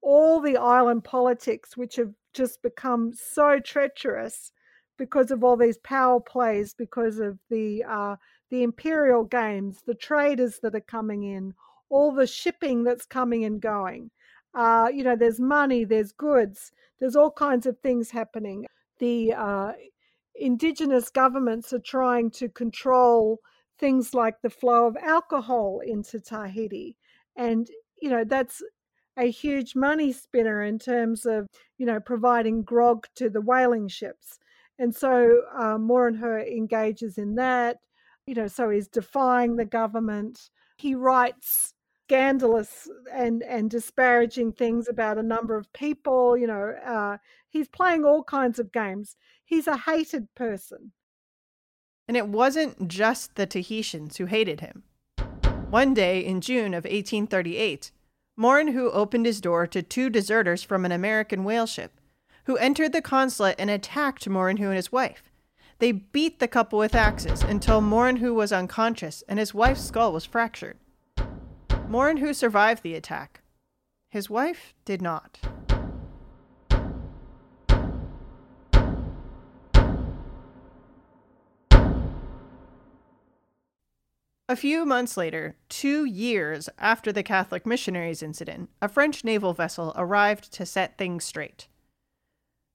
all 0.02 0.40
the 0.40 0.56
island 0.56 1.04
politics, 1.04 1.76
which 1.76 1.96
have 1.96 2.12
just 2.32 2.62
become 2.62 3.12
so 3.12 3.58
treacherous 3.58 4.52
because 4.96 5.30
of 5.30 5.42
all 5.42 5.56
these 5.56 5.78
power 5.78 6.20
plays, 6.20 6.74
because 6.74 7.18
of 7.18 7.38
the 7.48 7.84
uh, 7.88 8.16
the 8.50 8.62
imperial 8.62 9.24
games, 9.24 9.82
the 9.86 9.94
traders 9.94 10.58
that 10.62 10.74
are 10.74 10.80
coming 10.80 11.22
in, 11.22 11.54
all 11.88 12.12
the 12.12 12.26
shipping 12.26 12.84
that's 12.84 13.06
coming 13.06 13.44
and 13.44 13.60
going. 13.60 14.10
Uh, 14.54 14.88
you 14.92 15.04
know, 15.04 15.16
there's 15.16 15.40
money, 15.40 15.84
there's 15.84 16.12
goods, 16.12 16.72
there's 16.98 17.16
all 17.16 17.30
kinds 17.30 17.66
of 17.66 17.78
things 17.78 18.10
happening. 18.10 18.66
The 18.98 19.32
uh, 19.32 19.72
indigenous 20.34 21.10
governments 21.10 21.72
are 21.72 21.80
trying 21.80 22.30
to 22.32 22.48
control 22.48 23.38
things 23.78 24.14
like 24.14 24.40
the 24.42 24.50
flow 24.50 24.86
of 24.86 24.96
alcohol 24.96 25.80
into 25.84 26.20
Tahiti 26.20 26.96
and 27.36 27.68
you 28.00 28.10
know 28.10 28.24
that's 28.24 28.62
a 29.16 29.30
huge 29.30 29.74
money 29.74 30.12
spinner 30.12 30.62
in 30.62 30.78
terms 30.78 31.26
of 31.26 31.46
you 31.78 31.86
know 31.86 31.98
providing 31.98 32.62
grog 32.62 33.06
to 33.16 33.28
the 33.28 33.40
whaling 33.40 33.88
ships 33.88 34.38
and 34.78 34.94
so 34.94 35.42
uh, 35.54 35.78
her 36.14 36.40
engages 36.40 37.18
in 37.18 37.34
that 37.34 37.78
you 38.26 38.34
know 38.34 38.46
so 38.46 38.70
he's 38.70 38.88
defying 38.88 39.56
the 39.56 39.64
government. 39.64 40.50
He 40.76 40.94
writes 40.94 41.74
scandalous 42.06 42.88
and 43.12 43.42
and 43.42 43.70
disparaging 43.70 44.52
things 44.52 44.88
about 44.88 45.18
a 45.18 45.22
number 45.22 45.56
of 45.56 45.72
people 45.72 46.36
you 46.36 46.46
know 46.46 46.74
uh, 46.84 47.18
he's 47.48 47.68
playing 47.68 48.04
all 48.04 48.22
kinds 48.24 48.58
of 48.58 48.72
games. 48.72 49.16
He's 49.44 49.66
a 49.66 49.76
hated 49.76 50.28
person. 50.34 50.92
And 52.08 52.16
it 52.16 52.28
wasn't 52.28 52.88
just 52.88 53.36
the 53.36 53.46
tahitians 53.46 54.16
who 54.16 54.26
hated 54.26 54.60
him. 54.60 54.82
One 55.70 55.94
day 55.94 56.18
in 56.18 56.40
June 56.40 56.74
of 56.74 56.82
1838, 56.82 57.92
Moerenhout 58.36 58.90
opened 58.92 59.26
his 59.26 59.40
door 59.40 59.66
to 59.68 59.82
two 59.82 60.10
deserters 60.10 60.64
from 60.64 60.84
an 60.84 60.90
American 60.90 61.44
whale 61.44 61.66
ship, 61.66 62.00
who 62.46 62.56
entered 62.56 62.92
the 62.92 63.02
consulate 63.02 63.54
and 63.58 63.70
attacked 63.70 64.28
Moerenhout 64.28 64.66
and 64.66 64.74
his 64.74 64.90
wife. 64.90 65.29
They 65.80 65.92
beat 65.92 66.40
the 66.40 66.46
couple 66.46 66.78
with 66.78 66.94
axes 66.94 67.42
until 67.42 67.80
Moerenhout 67.80 68.34
was 68.34 68.52
unconscious 68.52 69.24
and 69.26 69.38
his 69.38 69.54
wife's 69.54 69.82
skull 69.82 70.12
was 70.12 70.26
fractured. 70.26 70.76
Moerenhout 71.88 72.36
survived 72.36 72.82
the 72.82 72.94
attack. 72.94 73.40
His 74.10 74.28
wife 74.28 74.74
did 74.84 75.00
not. 75.00 75.40
A 84.50 84.56
few 84.56 84.84
months 84.84 85.16
later, 85.16 85.56
two 85.70 86.04
years 86.04 86.68
after 86.76 87.10
the 87.10 87.22
Catholic 87.22 87.64
missionaries 87.64 88.22
incident, 88.22 88.68
a 88.82 88.88
French 88.88 89.24
naval 89.24 89.54
vessel 89.54 89.94
arrived 89.96 90.52
to 90.52 90.66
set 90.66 90.98
things 90.98 91.24
straight. 91.24 91.68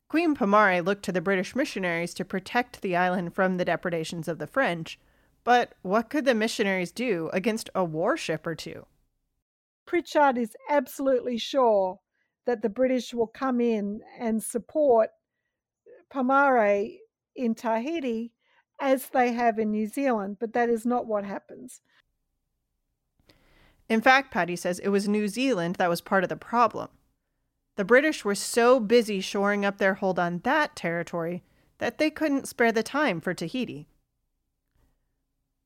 Queen 0.07 0.35
Pomare 0.35 0.83
looked 0.83 1.03
to 1.03 1.11
the 1.11 1.21
British 1.21 1.55
missionaries 1.55 2.13
to 2.13 2.23
protect 2.25 2.81
the 2.81 2.95
island 2.95 3.33
from 3.33 3.57
the 3.57 3.65
depredations 3.65 4.27
of 4.27 4.37
the 4.37 4.47
French, 4.47 4.99
but 5.43 5.73
what 5.81 6.09
could 6.09 6.25
the 6.25 6.35
missionaries 6.35 6.91
do 6.91 7.29
against 7.33 7.69
a 7.73 7.83
warship 7.83 8.45
or 8.45 8.55
two? 8.55 8.85
Pritchard 9.85 10.37
is 10.37 10.55
absolutely 10.69 11.37
sure 11.37 11.99
that 12.45 12.61
the 12.61 12.69
British 12.69 13.13
will 13.13 13.27
come 13.27 13.59
in 13.59 14.01
and 14.19 14.43
support 14.43 15.09
Pomare 16.13 16.97
in 17.35 17.55
Tahiti 17.55 18.31
as 18.79 19.07
they 19.07 19.33
have 19.33 19.57
in 19.59 19.71
New 19.71 19.87
Zealand, 19.87 20.37
but 20.39 20.53
that 20.53 20.69
is 20.69 20.85
not 20.85 21.07
what 21.07 21.25
happens. 21.25 21.81
In 23.87 24.01
fact, 24.01 24.31
Patty 24.31 24.55
says 24.55 24.79
it 24.79 24.89
was 24.89 25.07
New 25.07 25.27
Zealand 25.27 25.75
that 25.75 25.89
was 25.89 26.01
part 26.01 26.23
of 26.23 26.29
the 26.29 26.35
problem. 26.35 26.89
The 27.75 27.85
British 27.85 28.23
were 28.23 28.35
so 28.35 28.79
busy 28.79 29.19
shoring 29.21 29.65
up 29.65 29.77
their 29.77 29.95
hold 29.95 30.17
on 30.19 30.39
that 30.39 30.75
territory 30.75 31.43
that 31.77 31.97
they 31.97 32.09
couldn't 32.09 32.47
spare 32.47 32.71
the 32.71 32.83
time 32.83 33.19
for 33.19 33.33
Tahiti. 33.33 33.87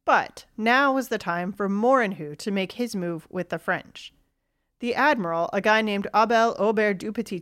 But 0.06 0.46
now 0.58 0.94
was 0.94 1.10
the 1.10 1.20
time 1.20 1.52
for 1.52 1.70
Moerenhout 1.70 2.38
to 2.40 2.52
make 2.52 2.74
his 2.74 2.96
move 2.96 3.28
with 3.30 3.50
the 3.50 3.60
French. 3.60 4.12
The 4.80 4.96
admiral, 4.96 5.50
a 5.54 5.62
guy 5.62 5.82
named 5.82 6.08
Abel 6.16 6.56
Aubert 6.58 6.98
du 6.98 7.12
Petit 7.12 7.42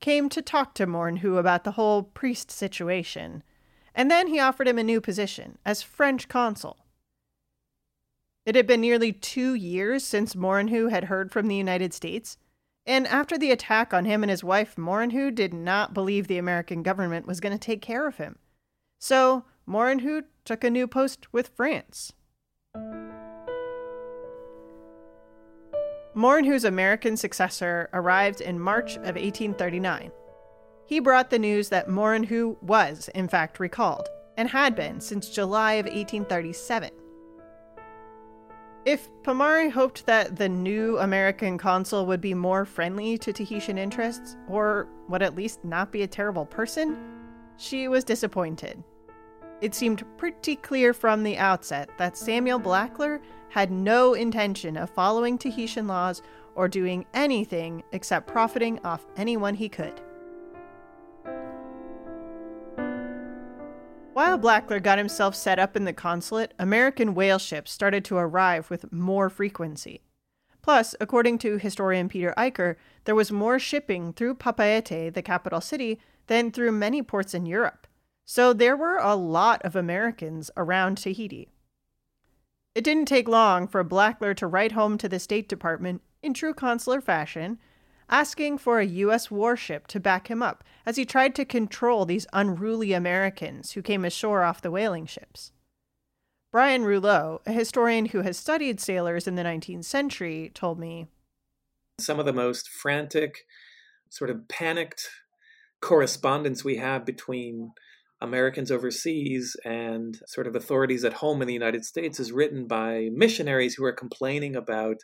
came 0.00 0.28
to 0.30 0.42
talk 0.42 0.74
to 0.74 0.86
Moerenhout 0.86 1.38
about 1.38 1.64
the 1.64 1.72
whole 1.72 2.02
priest 2.02 2.50
situation 2.50 3.44
and 3.94 4.10
then 4.10 4.28
he 4.28 4.38
offered 4.38 4.68
him 4.68 4.78
a 4.78 4.84
new 4.84 5.00
position 5.00 5.58
as 5.64 5.82
French 5.82 6.28
consul. 6.28 6.78
It 8.46 8.54
had 8.54 8.66
been 8.66 8.80
nearly 8.80 9.12
two 9.12 9.54
years 9.54 10.04
since 10.04 10.34
Moerenhout 10.34 10.90
had 10.90 11.04
heard 11.04 11.30
from 11.30 11.48
the 11.48 11.56
United 11.56 11.92
States, 11.92 12.38
and 12.86 13.06
after 13.06 13.38
the 13.38 13.50
attack 13.50 13.92
on 13.94 14.04
him 14.04 14.22
and 14.22 14.30
his 14.30 14.44
wife, 14.44 14.76
Moerenhout 14.76 15.34
did 15.34 15.54
not 15.54 15.94
believe 15.94 16.26
the 16.26 16.38
American 16.38 16.82
government 16.82 17.26
was 17.26 17.40
going 17.40 17.52
to 17.52 17.58
take 17.58 17.82
care 17.82 18.06
of 18.06 18.16
him. 18.16 18.38
So 18.98 19.44
Moerenhout 19.68 20.24
took 20.44 20.64
a 20.64 20.70
new 20.70 20.86
post 20.86 21.32
with 21.32 21.48
France. 21.48 22.12
Moerenhout's 26.14 26.64
American 26.64 27.16
successor 27.16 27.88
arrived 27.92 28.40
in 28.40 28.58
March 28.58 28.96
of 28.96 29.14
1839 29.16 30.10
he 30.90 30.98
brought 30.98 31.30
the 31.30 31.38
news 31.38 31.68
that 31.68 31.86
Moerenhout 31.86 32.60
was, 32.64 33.08
in 33.14 33.28
fact, 33.28 33.60
recalled, 33.60 34.08
and 34.36 34.48
had 34.48 34.74
been 34.74 35.00
since 35.00 35.28
July 35.28 35.74
of 35.74 35.86
1837. 35.86 36.90
If 38.86 39.10
Pomare 39.22 39.70
hoped 39.70 40.06
that 40.06 40.36
the 40.36 40.48
new 40.48 40.96
American 40.98 41.58
consul 41.58 42.06
would 42.06 42.20
be 42.22 42.32
more 42.32 42.64
friendly 42.64 43.18
to 43.18 43.32
Tahitian 43.32 43.76
interests, 43.76 44.38
or 44.48 44.88
would 45.08 45.22
at 45.22 45.34
least 45.34 45.62
not 45.64 45.92
be 45.92 46.02
a 46.02 46.06
terrible 46.06 46.46
person, 46.46 46.96
she 47.58 47.88
was 47.88 48.04
disappointed. 48.04 48.82
It 49.60 49.74
seemed 49.74 50.02
pretty 50.16 50.56
clear 50.56 50.94
from 50.94 51.22
the 51.22 51.36
outset 51.36 51.90
that 51.98 52.16
Samuel 52.16 52.58
Blackler 52.58 53.20
had 53.50 53.70
no 53.70 54.14
intention 54.14 54.78
of 54.78 54.88
following 54.88 55.36
Tahitian 55.36 55.86
laws 55.86 56.22
or 56.54 56.66
doing 56.66 57.04
anything 57.12 57.82
except 57.92 58.26
profiting 58.26 58.78
off 58.82 59.06
anyone 59.16 59.54
he 59.54 59.68
could. 59.68 60.00
While 64.20 64.38
Blackler 64.38 64.82
got 64.82 64.98
himself 64.98 65.34
set 65.34 65.58
up 65.58 65.74
in 65.76 65.84
the 65.84 65.94
consulate, 65.94 66.52
American 66.58 67.14
whale 67.14 67.38
ships 67.38 67.72
started 67.72 68.04
to 68.04 68.18
arrive 68.18 68.68
with 68.68 68.92
more 68.92 69.30
frequency. 69.30 70.02
Plus, 70.60 70.94
according 71.00 71.38
to 71.38 71.56
historian 71.56 72.06
Peter 72.06 72.34
Eicher, 72.36 72.76
there 73.06 73.14
was 73.14 73.32
more 73.32 73.58
shipping 73.58 74.12
through 74.12 74.34
Papeete, 74.34 75.14
the 75.14 75.22
capital 75.22 75.62
city, 75.62 75.98
than 76.26 76.50
through 76.50 76.72
many 76.72 77.00
ports 77.00 77.32
in 77.32 77.46
Europe. 77.46 77.86
So 78.26 78.52
there 78.52 78.76
were 78.76 78.98
a 78.98 79.14
lot 79.14 79.62
of 79.62 79.74
Americans 79.74 80.50
around 80.54 80.98
Tahiti. 80.98 81.48
It 82.74 82.84
didn't 82.84 83.06
take 83.06 83.26
long 83.26 83.66
for 83.66 83.82
Blackler 83.82 84.36
to 84.36 84.46
write 84.46 84.72
home 84.72 84.98
to 84.98 85.08
the 85.08 85.18
State 85.18 85.48
Department 85.48 86.02
in 86.22 86.34
true 86.34 86.52
consular 86.52 87.00
fashion 87.00 87.58
asking 88.10 88.58
for 88.58 88.80
a 88.80 88.86
U.S. 88.86 89.30
warship 89.30 89.86
to 89.86 90.00
back 90.00 90.28
him 90.28 90.42
up 90.42 90.64
as 90.84 90.96
he 90.96 91.04
tried 91.04 91.34
to 91.36 91.44
control 91.44 92.04
these 92.04 92.26
unruly 92.32 92.92
Americans 92.92 93.72
who 93.72 93.82
came 93.82 94.04
ashore 94.04 94.42
off 94.42 94.60
the 94.60 94.70
whaling 94.70 95.06
ships. 95.06 95.52
Brian 96.52 96.82
Rouleau, 96.84 97.40
a 97.46 97.52
historian 97.52 98.06
who 98.06 98.22
has 98.22 98.36
studied 98.36 98.80
sailors 98.80 99.28
in 99.28 99.36
the 99.36 99.44
19th 99.44 99.84
century, 99.84 100.50
told 100.52 100.80
me 100.80 101.06
Some 102.00 102.18
of 102.18 102.26
the 102.26 102.32
most 102.32 102.68
frantic, 102.68 103.44
sort 104.08 104.30
of 104.30 104.48
panicked 104.48 105.08
correspondence 105.80 106.64
we 106.64 106.76
have 106.76 107.06
between 107.06 107.70
Americans 108.20 108.70
overseas 108.70 109.56
and 109.64 110.18
sort 110.26 110.46
of 110.46 110.56
authorities 110.56 111.04
at 111.04 111.14
home 111.14 111.40
in 111.40 111.48
the 111.48 111.54
United 111.54 111.84
States 111.84 112.20
is 112.20 112.32
written 112.32 112.66
by 112.66 113.08
missionaries 113.12 113.74
who 113.74 113.84
are 113.84 113.92
complaining 113.92 114.56
about 114.56 114.96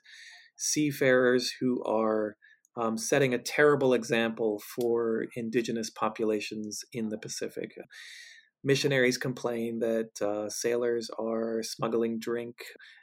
seafarers 0.56 1.52
who 1.60 1.82
are 1.84 2.36
um, 2.76 2.98
setting 2.98 3.34
a 3.34 3.38
terrible 3.38 3.94
example 3.94 4.60
for 4.60 5.26
indigenous 5.34 5.90
populations 5.90 6.84
in 6.92 7.08
the 7.08 7.18
Pacific. 7.18 7.76
Missionaries 8.64 9.16
complain 9.16 9.78
that 9.78 10.20
uh, 10.20 10.48
sailors 10.48 11.08
are 11.18 11.62
smuggling 11.62 12.18
drink 12.18 12.56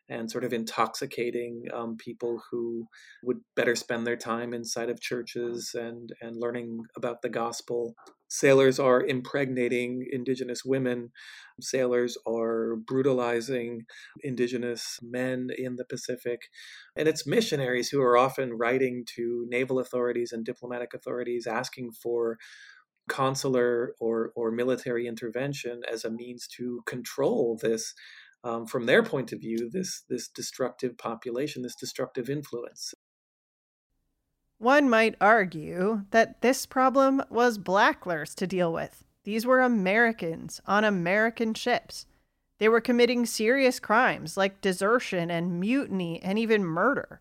and 0.09 0.29
sort 0.29 0.43
of 0.43 0.51
intoxicating 0.51 1.63
um, 1.73 1.95
people 1.95 2.41
who 2.51 2.85
would 3.23 3.37
better 3.55 3.75
spend 3.75 4.05
their 4.05 4.17
time 4.17 4.53
inside 4.53 4.89
of 4.89 4.99
churches 4.99 5.73
and, 5.73 6.11
and 6.21 6.35
learning 6.35 6.81
about 6.97 7.21
the 7.21 7.29
gospel. 7.29 7.95
Sailors 8.33 8.79
are 8.79 8.99
impregnating 8.99 10.07
indigenous 10.11 10.65
women. 10.65 11.11
Sailors 11.61 12.17
are 12.27 12.75
brutalizing 12.75 13.83
indigenous 14.23 14.97
men 15.03 15.49
in 15.55 15.75
the 15.75 15.85
Pacific. 15.85 16.49
And 16.95 17.07
it's 17.07 17.27
missionaries 17.27 17.89
who 17.89 18.01
are 18.01 18.17
often 18.17 18.53
writing 18.53 19.05
to 19.15 19.45
naval 19.49 19.77
authorities 19.77 20.31
and 20.31 20.43
diplomatic 20.43 20.95
authorities 20.95 21.45
asking 21.45 21.91
for 21.91 22.39
consular 23.07 23.93
or, 23.99 24.31
or 24.35 24.49
military 24.49 25.05
intervention 25.05 25.81
as 25.87 26.03
a 26.03 26.09
means 26.09 26.47
to 26.57 26.81
control 26.87 27.59
this 27.61 27.93
um, 28.43 28.65
from 28.65 28.87
their 28.87 29.03
point 29.03 29.31
of 29.31 29.41
view, 29.41 29.69
this 29.71 30.03
this 30.09 30.27
destructive 30.27 30.97
population, 30.97 31.61
this 31.61 31.75
destructive 31.75 32.29
influence. 32.29 32.93
One 34.63 34.89
might 34.89 35.15
argue 35.19 36.05
that 36.11 36.39
this 36.39 36.65
problem 36.65 37.21
was 37.29 37.57
Blackler's 37.57 38.33
to 38.35 38.47
deal 38.47 38.71
with. 38.71 39.03
These 39.25 39.45
were 39.45 39.59
Americans 39.59 40.61
on 40.65 40.85
American 40.85 41.53
ships. 41.53 42.05
They 42.59 42.69
were 42.69 42.79
committing 42.79 43.25
serious 43.25 43.81
crimes 43.81 44.37
like 44.37 44.61
desertion 44.61 45.29
and 45.29 45.59
mutiny 45.59 46.23
and 46.23 46.39
even 46.39 46.63
murder. 46.63 47.19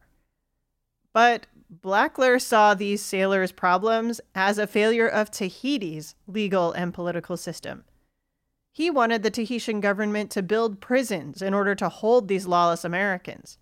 But 1.13 1.49
Blackler 1.83 2.41
saw 2.41 2.75
these 2.75 3.03
sailors' 3.03 3.51
problems 3.51 4.21
as 4.37 4.57
a 4.57 4.69
failure 4.69 5.09
of 5.09 5.33
Tahiti's 5.33 6.15
legal 6.29 6.71
and 6.71 6.95
political 6.95 7.37
system. 7.37 7.83
He 8.71 8.89
wanted 8.89 9.25
the 9.25 9.33
Tahitian 9.33 9.81
government 9.81 10.31
to 10.31 10.45
build 10.45 10.81
prisons 10.81 11.43
in 11.43 11.55
order 11.55 11.75
to 11.75 11.89
hold 11.89 12.29
these 12.29 12.47
lawless 12.47 12.85
Americans. 12.85 13.59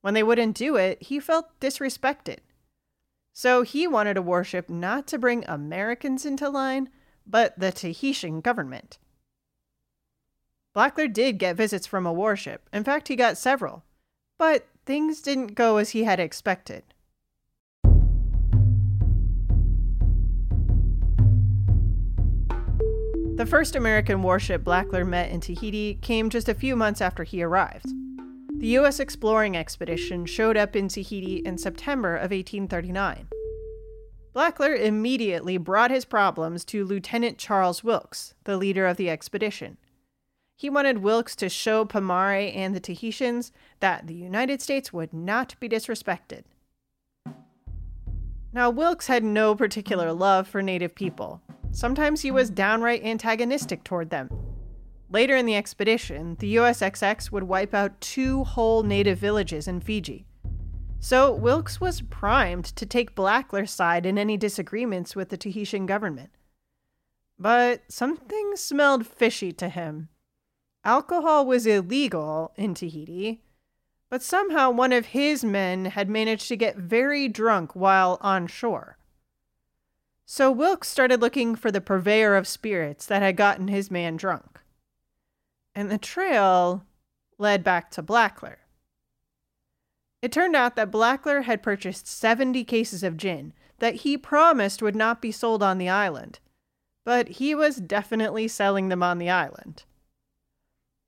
When 0.00 0.14
they 0.14 0.24
wouldn't 0.24 0.56
do 0.56 0.74
it, 0.74 1.00
he 1.04 1.20
felt 1.20 1.60
disrespected. 1.60 2.38
So 3.32 3.62
he 3.62 3.86
wanted 3.86 4.16
a 4.16 4.22
warship 4.22 4.68
not 4.68 5.06
to 5.08 5.18
bring 5.18 5.44
Americans 5.46 6.26
into 6.26 6.48
line, 6.48 6.90
but 7.26 7.58
the 7.58 7.72
Tahitian 7.72 8.40
government. 8.40 8.98
Blackler 10.76 11.12
did 11.12 11.38
get 11.38 11.56
visits 11.56 11.86
from 11.86 12.06
a 12.06 12.12
warship. 12.12 12.68
In 12.72 12.84
fact, 12.84 13.08
he 13.08 13.16
got 13.16 13.38
several. 13.38 13.84
But 14.38 14.66
things 14.84 15.20
didn't 15.20 15.54
go 15.54 15.76
as 15.76 15.90
he 15.90 16.04
had 16.04 16.20
expected. 16.20 16.84
The 23.34 23.46
first 23.46 23.74
American 23.74 24.22
warship 24.22 24.62
Blackler 24.62 25.06
met 25.06 25.30
in 25.30 25.40
Tahiti 25.40 25.94
came 25.94 26.28
just 26.28 26.48
a 26.48 26.54
few 26.54 26.76
months 26.76 27.00
after 27.00 27.24
he 27.24 27.42
arrived. 27.42 27.86
The 28.62 28.68
U.S. 28.78 29.00
exploring 29.00 29.56
expedition 29.56 30.24
showed 30.24 30.56
up 30.56 30.76
in 30.76 30.86
Tahiti 30.86 31.42
in 31.44 31.58
September 31.58 32.14
of 32.14 32.30
1839. 32.30 33.26
Blackler 34.32 34.80
immediately 34.80 35.56
brought 35.58 35.90
his 35.90 36.04
problems 36.04 36.64
to 36.66 36.84
Lieutenant 36.84 37.38
Charles 37.38 37.82
Wilkes, 37.82 38.34
the 38.44 38.56
leader 38.56 38.86
of 38.86 38.96
the 38.96 39.10
expedition. 39.10 39.78
He 40.56 40.70
wanted 40.70 40.98
Wilkes 40.98 41.34
to 41.36 41.48
show 41.48 41.84
Pomare 41.84 42.54
and 42.54 42.72
the 42.72 42.78
Tahitians 42.78 43.50
that 43.80 44.06
the 44.06 44.14
United 44.14 44.62
States 44.62 44.92
would 44.92 45.12
not 45.12 45.56
be 45.58 45.68
disrespected. 45.68 46.44
Now, 48.52 48.70
Wilkes 48.70 49.08
had 49.08 49.24
no 49.24 49.56
particular 49.56 50.12
love 50.12 50.46
for 50.46 50.62
Native 50.62 50.94
people, 50.94 51.42
Sometimes 51.74 52.20
he 52.20 52.30
was 52.30 52.50
downright 52.50 53.02
antagonistic 53.02 53.82
toward 53.82 54.10
them. 54.10 54.28
Later 55.12 55.36
in 55.36 55.44
the 55.44 55.56
expedition, 55.56 56.36
the 56.38 56.56
USXX 56.56 57.30
would 57.30 57.42
wipe 57.42 57.74
out 57.74 58.00
two 58.00 58.44
whole 58.44 58.82
native 58.82 59.18
villages 59.18 59.68
in 59.68 59.80
Fiji. 59.80 60.24
So 61.00 61.34
Wilkes 61.34 61.82
was 61.82 62.00
primed 62.00 62.64
to 62.64 62.86
take 62.86 63.14
Blackler's 63.14 63.70
side 63.70 64.06
in 64.06 64.16
any 64.16 64.38
disagreements 64.38 65.14
with 65.14 65.28
the 65.28 65.36
Tahitian 65.36 65.84
government. 65.84 66.30
But 67.38 67.82
something 67.88 68.56
smelled 68.56 69.06
fishy 69.06 69.52
to 69.52 69.68
him. 69.68 70.08
Alcohol 70.82 71.44
was 71.44 71.66
illegal 71.66 72.52
in 72.56 72.72
Tahiti, 72.72 73.42
but 74.08 74.22
somehow 74.22 74.70
one 74.70 74.94
of 74.94 75.06
his 75.06 75.44
men 75.44 75.84
had 75.86 76.08
managed 76.08 76.48
to 76.48 76.56
get 76.56 76.76
very 76.76 77.28
drunk 77.28 77.76
while 77.76 78.16
on 78.22 78.46
shore. 78.46 78.96
So 80.24 80.50
Wilkes 80.50 80.88
started 80.88 81.20
looking 81.20 81.54
for 81.54 81.70
the 81.70 81.82
purveyor 81.82 82.34
of 82.34 82.48
spirits 82.48 83.04
that 83.06 83.20
had 83.20 83.36
gotten 83.36 83.68
his 83.68 83.90
man 83.90 84.16
drunk. 84.16 84.61
And 85.74 85.90
the 85.90 85.98
trail 85.98 86.84
led 87.38 87.64
back 87.64 87.90
to 87.92 88.02
Blackler. 88.02 88.56
It 90.20 90.30
turned 90.30 90.54
out 90.54 90.76
that 90.76 90.92
Blackler 90.92 91.44
had 91.44 91.62
purchased 91.62 92.06
70 92.06 92.62
cases 92.64 93.02
of 93.02 93.16
gin 93.16 93.52
that 93.78 93.96
he 93.96 94.16
promised 94.16 94.80
would 94.80 94.94
not 94.94 95.20
be 95.20 95.32
sold 95.32 95.62
on 95.62 95.78
the 95.78 95.88
island, 95.88 96.38
but 97.04 97.28
he 97.28 97.54
was 97.54 97.76
definitely 97.76 98.46
selling 98.46 98.88
them 98.88 99.02
on 99.02 99.18
the 99.18 99.28
island. 99.28 99.84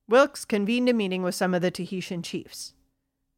Wilkes 0.09 0.45
convened 0.45 0.89
a 0.89 0.93
meeting 0.93 1.23
with 1.23 1.37
some 1.37 1.55
of 1.55 1.63
the 1.63 1.71
Tahitian 1.71 2.23
chiefs. 2.23 2.75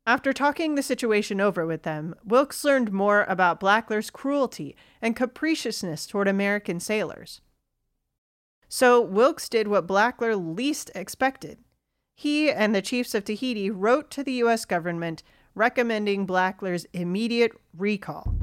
After 0.06 0.32
talking 0.32 0.74
the 0.74 0.82
situation 0.82 1.40
over 1.40 1.66
with 1.66 1.82
them, 1.82 2.14
Wilkes 2.24 2.64
learned 2.64 2.92
more 2.92 3.24
about 3.24 3.60
Blackler's 3.60 4.08
cruelty 4.08 4.74
and 5.02 5.14
capriciousness 5.14 6.06
toward 6.06 6.28
American 6.28 6.80
sailors. 6.80 7.40
So 8.68 9.00
Wilkes 9.00 9.48
did 9.48 9.68
what 9.68 9.86
Blackler 9.86 10.36
least 10.36 10.90
expected. 10.94 11.58
He 12.14 12.50
and 12.50 12.74
the 12.74 12.82
chiefs 12.82 13.14
of 13.14 13.24
Tahiti 13.24 13.70
wrote 13.70 14.10
to 14.12 14.24
the 14.24 14.32
U.S. 14.32 14.64
government 14.64 15.22
recommending 15.54 16.26
Blackler's 16.26 16.86
immediate 16.92 17.52
recall. 17.76 18.34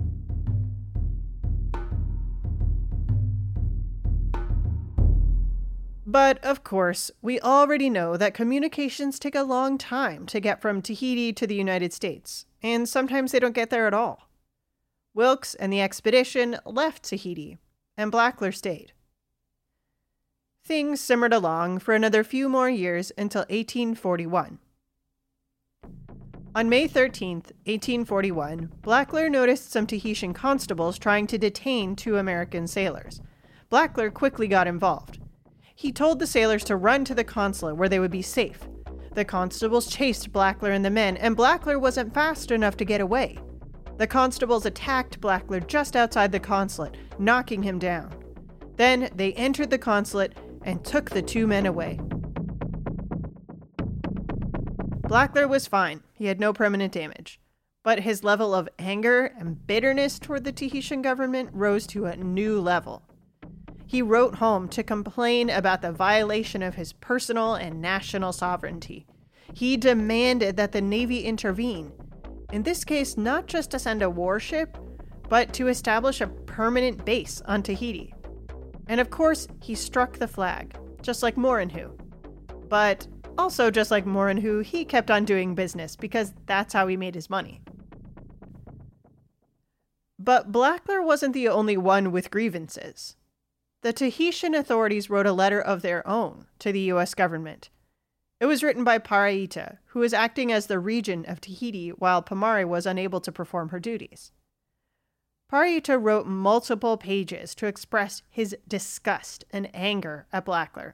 But 6.05 6.43
of 6.43 6.63
course, 6.63 7.09
we 7.21 7.39
already 7.39 7.89
know 7.89 8.17
that 8.17 8.33
communications 8.33 9.17
take 9.17 9.35
a 9.35 9.43
long 9.43 9.77
time 9.77 10.27
to 10.27 10.39
get 10.39 10.61
from 10.61 10.81
Tahiti 10.81 11.33
to 11.33 11.47
the 11.47 11.55
United 11.55 11.91
States, 11.91 12.45
and 12.61 12.87
sometimes 12.87 13.31
they 13.31 13.39
don't 13.39 13.55
get 13.55 13.71
there 13.71 13.87
at 13.87 13.93
all. 13.93 14.29
Wilkes 15.15 15.55
and 15.55 15.73
the 15.73 15.81
expedition 15.81 16.57
left 16.65 17.03
Tahiti, 17.03 17.57
and 17.97 18.11
Blackler 18.11 18.53
stayed. 18.53 18.93
Things 20.65 21.01
simmered 21.01 21.33
along 21.33 21.79
for 21.79 21.93
another 21.93 22.23
few 22.23 22.47
more 22.47 22.69
years 22.69 23.11
until 23.17 23.41
1841. 23.41 24.59
On 26.55 26.69
May 26.69 26.87
13, 26.87 27.37
1841, 27.65 28.71
Blackler 28.81 29.29
noticed 29.29 29.73
some 29.73 29.85
Tahitian 29.85 30.33
constables 30.33 30.97
trying 30.97 31.27
to 31.27 31.37
detain 31.37 31.97
two 31.97 32.15
American 32.15 32.65
sailors. 32.65 33.19
Blackler 33.69 34.13
quickly 34.13 34.47
got 34.47 34.65
involved. 34.65 35.19
He 35.75 35.91
told 35.91 36.19
the 36.19 36.27
sailors 36.27 36.63
to 36.65 36.77
run 36.77 37.03
to 37.05 37.15
the 37.15 37.25
consulate 37.25 37.75
where 37.75 37.89
they 37.89 37.99
would 37.99 38.11
be 38.11 38.21
safe. 38.21 38.59
The 39.15 39.25
constables 39.25 39.87
chased 39.87 40.31
Blackler 40.31 40.73
and 40.73 40.85
the 40.85 40.89
men, 40.89 41.17
and 41.17 41.35
Blackler 41.35 41.77
wasn't 41.77 42.13
fast 42.13 42.51
enough 42.51 42.77
to 42.77 42.85
get 42.85 43.01
away. 43.01 43.37
The 43.97 44.07
constables 44.07 44.65
attacked 44.65 45.19
Blackler 45.19 45.67
just 45.67 45.97
outside 45.97 46.31
the 46.31 46.39
consulate, 46.39 46.95
knocking 47.19 47.63
him 47.63 47.79
down. 47.79 48.15
Then 48.75 49.09
they 49.15 49.33
entered 49.33 49.69
the 49.69 49.77
consulate 49.77 50.33
and 50.63 50.83
took 50.83 51.09
the 51.09 51.21
two 51.21 51.47
men 51.47 51.65
away. 51.65 51.99
Blackler 55.07 55.47
was 55.47 55.67
fine, 55.67 56.01
he 56.13 56.25
had 56.25 56.39
no 56.39 56.53
permanent 56.53 56.93
damage. 56.93 57.39
But 57.83 57.99
his 57.99 58.23
level 58.23 58.55
of 58.55 58.69
anger 58.79 59.25
and 59.37 59.67
bitterness 59.67 60.17
toward 60.17 60.45
the 60.45 60.53
Tahitian 60.53 61.01
government 61.01 61.49
rose 61.51 61.85
to 61.87 62.05
a 62.05 62.15
new 62.15 62.59
level. 62.61 63.03
He 63.85 64.01
wrote 64.01 64.35
home 64.35 64.69
to 64.69 64.81
complain 64.81 65.49
about 65.49 65.81
the 65.81 65.91
violation 65.91 66.63
of 66.63 66.75
his 66.75 66.93
personal 66.93 67.55
and 67.55 67.81
national 67.81 68.31
sovereignty. 68.31 69.05
He 69.53 69.77
demanded 69.77 70.57
that 70.57 70.71
the 70.71 70.81
Navy 70.81 71.25
intervene, 71.25 71.91
in 72.51 72.63
this 72.63 72.83
case, 72.83 73.17
not 73.17 73.45
just 73.45 73.69
to 73.71 73.79
send 73.79 74.01
a 74.01 74.09
warship, 74.09 74.77
but 75.29 75.53
to 75.53 75.67
establish 75.67 76.21
a 76.21 76.27
permanent 76.27 77.05
base 77.05 77.41
on 77.45 77.61
Tahiti. 77.61 78.13
And 78.87 78.99
of 78.99 79.09
course, 79.09 79.47
he 79.61 79.75
struck 79.75 80.17
the 80.17 80.27
flag, 80.27 80.75
just 81.01 81.23
like 81.23 81.35
Moerenhout. 81.35 81.99
But 82.69 83.07
also, 83.37 83.71
just 83.71 83.91
like 83.91 84.05
Moerenhout, 84.05 84.65
he 84.65 84.85
kept 84.85 85.09
on 85.09 85.25
doing 85.25 85.55
business 85.55 85.95
because 85.95 86.33
that's 86.45 86.73
how 86.73 86.87
he 86.87 86.97
made 86.97 87.15
his 87.15 87.29
money. 87.29 87.61
But 90.19 90.51
Blackler 90.51 91.03
wasn't 91.03 91.33
the 91.33 91.49
only 91.49 91.75
one 91.75 92.11
with 92.11 92.31
grievances. 92.31 93.15
The 93.81 93.91
Tahitian 93.91 94.55
authorities 94.55 95.09
wrote 95.09 95.25
a 95.25 95.33
letter 95.33 95.59
of 95.59 95.81
their 95.81 96.07
own 96.07 96.45
to 96.59 96.71
the 96.71 96.79
U.S. 96.81 97.13
government. 97.13 97.69
It 98.39 98.45
was 98.45 98.63
written 98.63 98.83
by 98.83 98.99
Paraita, 98.99 99.79
who 99.87 99.99
was 99.99 100.13
acting 100.13 100.51
as 100.51 100.67
the 100.67 100.79
regent 100.79 101.27
of 101.27 101.41
Tahiti 101.41 101.89
while 101.89 102.21
Pomare 102.21 102.65
was 102.65 102.85
unable 102.85 103.19
to 103.21 103.31
perform 103.31 103.69
her 103.69 103.79
duties. 103.79 104.31
Paraita 105.53 106.01
wrote 106.01 106.25
multiple 106.25 106.97
pages 106.97 107.53
to 107.53 107.67
express 107.67 108.23
his 108.31 108.57
disgust 108.67 109.45
and 109.51 109.69
anger 109.71 110.25
at 110.33 110.47
Blackler. 110.47 110.93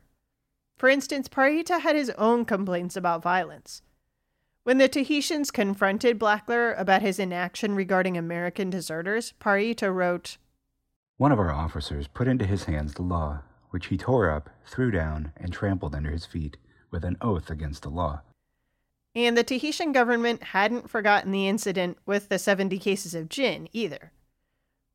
For 0.77 0.89
instance, 0.89 1.29
Paraita 1.29 1.79
had 1.79 1.95
his 1.95 2.09
own 2.17 2.43
complaints 2.43 2.97
about 2.97 3.23
violence. 3.23 3.83
When 4.63 4.77
the 4.77 4.89
Tahitians 4.89 5.49
confronted 5.49 6.19
Blackler 6.19 6.77
about 6.77 7.01
his 7.01 7.19
inaction 7.19 7.73
regarding 7.73 8.17
American 8.17 8.69
deserters, 8.69 9.33
Paraita 9.39 9.95
wrote 9.95 10.37
One 11.15 11.31
of 11.31 11.39
our 11.39 11.53
officers 11.53 12.09
put 12.09 12.27
into 12.27 12.45
his 12.45 12.65
hands 12.65 12.95
the 12.95 13.01
law, 13.01 13.43
which 13.69 13.85
he 13.85 13.97
tore 13.97 14.29
up, 14.29 14.49
threw 14.65 14.91
down, 14.91 15.31
and 15.37 15.53
trampled 15.53 15.95
under 15.95 16.11
his 16.11 16.25
feet, 16.25 16.57
with 16.91 17.05
an 17.05 17.15
oath 17.21 17.49
against 17.49 17.83
the 17.83 17.89
law. 17.89 18.23
And 19.15 19.37
the 19.37 19.43
Tahitian 19.45 19.93
government 19.93 20.43
hadn't 20.43 20.89
forgotten 20.89 21.31
the 21.31 21.47
incident 21.47 21.97
with 22.05 22.27
the 22.27 22.37
70 22.37 22.77
cases 22.77 23.15
of 23.15 23.29
gin 23.29 23.69
either. 23.71 24.11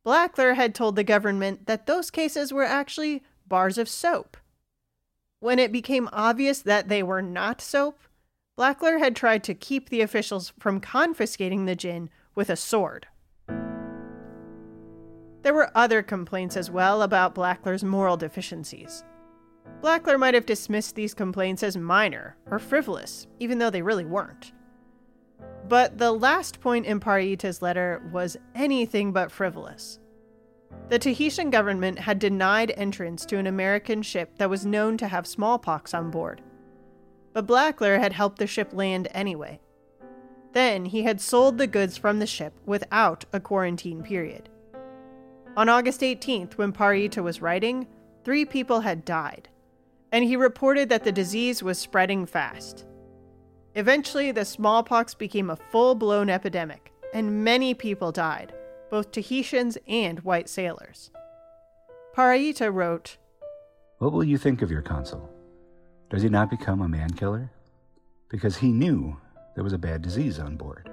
Blackler 0.04 0.54
had 0.54 0.74
told 0.74 0.96
the 0.96 1.04
government 1.04 1.66
that 1.66 1.86
those 1.86 2.10
cases 2.10 2.52
were 2.52 2.64
actually 2.64 3.22
bars 3.46 3.78
of 3.78 3.88
soap. 3.88 4.36
When 5.40 5.58
it 5.58 5.72
became 5.72 6.08
obvious 6.12 6.60
that 6.62 6.88
they 6.88 7.02
were 7.02 7.22
not 7.22 7.60
soap, 7.60 7.98
Blackler 8.58 8.98
had 8.98 9.16
tried 9.16 9.42
to 9.44 9.54
keep 9.54 9.88
the 9.88 10.02
officials 10.02 10.52
from 10.58 10.80
confiscating 10.80 11.64
the 11.64 11.74
gin 11.74 12.10
with 12.34 12.50
a 12.50 12.56
sword. 12.56 13.06
There 15.42 15.54
were 15.54 15.70
other 15.74 16.02
complaints 16.02 16.56
as 16.56 16.70
well 16.70 17.02
about 17.02 17.34
Blackler's 17.34 17.84
moral 17.84 18.16
deficiencies. 18.16 19.04
Blackler 19.82 20.18
might 20.18 20.34
have 20.34 20.46
dismissed 20.46 20.94
these 20.94 21.14
complaints 21.14 21.62
as 21.62 21.76
minor 21.76 22.36
or 22.50 22.58
frivolous, 22.58 23.26
even 23.40 23.58
though 23.58 23.70
they 23.70 23.82
really 23.82 24.04
weren't. 24.04 24.52
But 25.68 25.98
the 25.98 26.12
last 26.12 26.60
point 26.60 26.86
in 26.86 27.00
Paraita's 27.00 27.62
letter 27.62 28.02
was 28.12 28.36
anything 28.54 29.12
but 29.12 29.32
frivolous. 29.32 29.98
The 30.88 30.98
Tahitian 30.98 31.50
government 31.50 31.98
had 31.98 32.18
denied 32.18 32.72
entrance 32.76 33.24
to 33.26 33.38
an 33.38 33.46
American 33.46 34.02
ship 34.02 34.36
that 34.38 34.50
was 34.50 34.66
known 34.66 34.98
to 34.98 35.08
have 35.08 35.26
smallpox 35.26 35.94
on 35.94 36.10
board. 36.10 36.42
But 37.32 37.46
Blackler 37.46 37.98
had 37.98 38.12
helped 38.12 38.38
the 38.38 38.46
ship 38.46 38.72
land 38.72 39.08
anyway. 39.12 39.60
Then 40.52 40.84
he 40.84 41.02
had 41.02 41.20
sold 41.20 41.58
the 41.58 41.66
goods 41.66 41.96
from 41.96 42.18
the 42.18 42.26
ship 42.26 42.52
without 42.66 43.24
a 43.32 43.40
quarantine 43.40 44.02
period. 44.02 44.48
On 45.56 45.68
August 45.68 46.00
18th, 46.00 46.54
when 46.54 46.72
Parita 46.72 47.22
was 47.22 47.40
writing, 47.40 47.86
three 48.24 48.44
people 48.44 48.80
had 48.80 49.04
died, 49.04 49.48
and 50.12 50.24
he 50.24 50.36
reported 50.36 50.88
that 50.90 51.04
the 51.04 51.12
disease 51.12 51.62
was 51.62 51.78
spreading 51.78 52.26
fast. 52.26 52.86
Eventually, 53.76 54.30
the 54.30 54.44
smallpox 54.44 55.14
became 55.14 55.50
a 55.50 55.56
full 55.56 55.94
blown 55.94 56.30
epidemic, 56.30 56.92
and 57.12 57.44
many 57.44 57.74
people 57.74 58.12
died, 58.12 58.54
both 58.90 59.10
Tahitians 59.10 59.76
and 59.88 60.20
white 60.20 60.48
sailors. 60.48 61.10
Paraita 62.16 62.72
wrote 62.72 63.16
What 63.98 64.12
will 64.12 64.22
you 64.22 64.38
think 64.38 64.62
of 64.62 64.70
your 64.70 64.82
consul? 64.82 65.28
Does 66.08 66.22
he 66.22 66.28
not 66.28 66.50
become 66.50 66.80
a 66.80 66.88
man 66.88 67.10
killer? 67.10 67.50
Because 68.28 68.56
he 68.56 68.70
knew 68.70 69.16
there 69.56 69.64
was 69.64 69.72
a 69.72 69.78
bad 69.78 70.02
disease 70.02 70.38
on 70.38 70.56
board. 70.56 70.88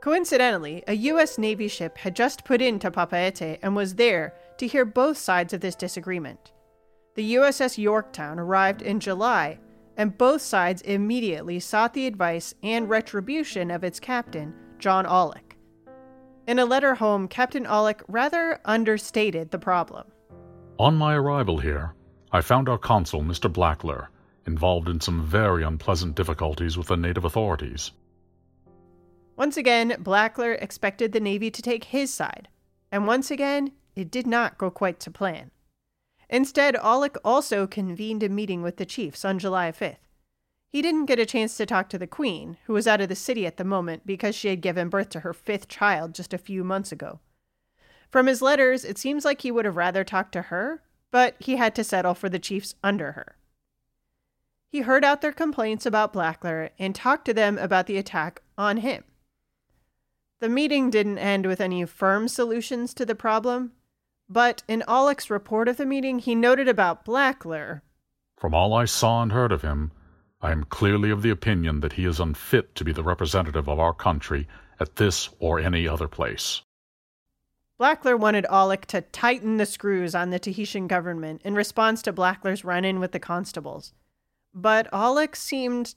Coincidentally, 0.00 0.84
a 0.86 0.94
U.S. 0.94 1.38
Navy 1.38 1.68
ship 1.68 1.98
had 1.98 2.16
just 2.16 2.44
put 2.44 2.62
into 2.62 2.90
Papeete 2.90 3.58
and 3.62 3.76
was 3.76 3.94
there 3.94 4.34
to 4.58 4.66
hear 4.66 4.84
both 4.84 5.16
sides 5.18 5.52
of 5.52 5.60
this 5.60 5.74
disagreement. 5.74 6.52
The 7.14 7.34
USS 7.34 7.78
Yorktown 7.78 8.40
arrived 8.40 8.82
in 8.82 8.98
July, 8.98 9.60
and 9.96 10.18
both 10.18 10.42
sides 10.42 10.82
immediately 10.82 11.60
sought 11.60 11.94
the 11.94 12.08
advice 12.08 12.54
and 12.60 12.88
retribution 12.88 13.70
of 13.70 13.84
its 13.84 14.00
captain, 14.00 14.52
John 14.80 15.06
Aulick. 15.06 15.56
In 16.48 16.58
a 16.58 16.64
letter 16.64 16.96
home, 16.96 17.28
Captain 17.28 17.66
Aulick 17.66 18.02
rather 18.08 18.60
understated 18.64 19.52
the 19.52 19.60
problem. 19.60 20.08
On 20.80 20.96
my 20.96 21.14
arrival 21.14 21.58
here, 21.58 21.94
I 22.32 22.40
found 22.40 22.68
our 22.68 22.78
consul, 22.78 23.22
Mr. 23.22 23.48
Blackler, 23.48 24.08
involved 24.44 24.88
in 24.88 25.00
some 25.00 25.24
very 25.24 25.62
unpleasant 25.62 26.16
difficulties 26.16 26.76
with 26.76 26.88
the 26.88 26.96
native 26.96 27.24
authorities. 27.24 27.92
Once 29.36 29.56
again, 29.56 29.96
Blackler 30.02 30.60
expected 30.60 31.12
the 31.12 31.20
Navy 31.20 31.50
to 31.52 31.62
take 31.62 31.84
his 31.84 32.12
side, 32.12 32.48
and 32.90 33.06
once 33.06 33.30
again, 33.30 33.70
it 33.94 34.10
did 34.10 34.26
not 34.26 34.58
go 34.58 34.68
quite 34.68 34.98
to 34.98 35.12
plan. 35.12 35.52
Instead, 36.28 36.74
Aulick 36.76 37.16
also 37.24 37.66
convened 37.66 38.22
a 38.22 38.28
meeting 38.28 38.62
with 38.62 38.76
the 38.76 38.86
chiefs 38.86 39.24
on 39.24 39.38
July 39.38 39.70
5th. 39.70 39.96
He 40.68 40.82
didn't 40.82 41.06
get 41.06 41.20
a 41.20 41.26
chance 41.26 41.56
to 41.56 41.66
talk 41.66 41.88
to 41.90 41.98
the 41.98 42.06
Queen, 42.06 42.56
who 42.64 42.72
was 42.72 42.88
out 42.88 43.00
of 43.00 43.08
the 43.08 43.14
city 43.14 43.46
at 43.46 43.58
the 43.58 43.64
moment 43.64 44.06
because 44.06 44.34
she 44.34 44.48
had 44.48 44.60
given 44.60 44.88
birth 44.88 45.08
to 45.10 45.20
her 45.20 45.32
fifth 45.32 45.68
child 45.68 46.14
just 46.14 46.34
a 46.34 46.38
few 46.38 46.64
months 46.64 46.90
ago. 46.90 47.20
From 48.10 48.26
his 48.26 48.42
letters, 48.42 48.84
it 48.84 48.98
seems 48.98 49.24
like 49.24 49.42
he 49.42 49.50
would 49.50 49.64
have 49.64 49.76
rather 49.76 50.02
talked 50.02 50.32
to 50.32 50.42
her, 50.42 50.82
but 51.10 51.36
he 51.38 51.56
had 51.56 51.74
to 51.76 51.84
settle 51.84 52.14
for 52.14 52.28
the 52.28 52.40
chiefs 52.40 52.74
under 52.82 53.12
her. 53.12 53.36
He 54.68 54.80
heard 54.80 55.04
out 55.04 55.20
their 55.20 55.32
complaints 55.32 55.86
about 55.86 56.12
Blackler 56.12 56.70
and 56.78 56.92
talked 56.92 57.24
to 57.26 57.34
them 57.34 57.56
about 57.58 57.86
the 57.86 57.96
attack 57.96 58.42
on 58.58 58.78
him. 58.78 59.04
The 60.40 60.48
meeting 60.48 60.90
didn't 60.90 61.18
end 61.18 61.46
with 61.46 61.60
any 61.60 61.84
firm 61.84 62.26
solutions 62.26 62.92
to 62.94 63.06
the 63.06 63.14
problem, 63.14 63.72
but 64.28 64.62
in 64.68 64.82
Aulick's 64.88 65.30
report 65.30 65.68
of 65.68 65.76
the 65.76 65.86
meeting, 65.86 66.18
he 66.18 66.34
noted 66.34 66.68
about 66.68 67.04
Blackler. 67.04 67.82
From 68.36 68.54
all 68.54 68.74
I 68.74 68.84
saw 68.84 69.22
and 69.22 69.32
heard 69.32 69.52
of 69.52 69.62
him, 69.62 69.92
I 70.40 70.52
am 70.52 70.64
clearly 70.64 71.10
of 71.10 71.22
the 71.22 71.30
opinion 71.30 71.80
that 71.80 71.94
he 71.94 72.04
is 72.04 72.20
unfit 72.20 72.74
to 72.74 72.84
be 72.84 72.92
the 72.92 73.02
representative 73.02 73.68
of 73.68 73.80
our 73.80 73.94
country 73.94 74.46
at 74.78 74.96
this 74.96 75.30
or 75.38 75.58
any 75.58 75.88
other 75.88 76.08
place. 76.08 76.62
Blackler 77.80 78.18
wanted 78.18 78.44
Aulick 78.50 78.84
to 78.86 79.00
tighten 79.00 79.56
the 79.56 79.66
screws 79.66 80.14
on 80.14 80.30
the 80.30 80.38
Tahitian 80.38 80.86
government 80.86 81.42
in 81.44 81.54
response 81.54 82.02
to 82.02 82.12
Blackler's 82.12 82.64
run 82.64 82.84
in 82.84 83.00
with 83.00 83.12
the 83.12 83.18
constables. 83.18 83.92
But 84.52 84.90
Aulick 84.92 85.34
seemed 85.34 85.94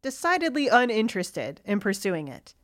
decidedly 0.00 0.68
uninterested 0.68 1.60
in 1.64 1.80
pursuing 1.80 2.28
it. 2.28 2.54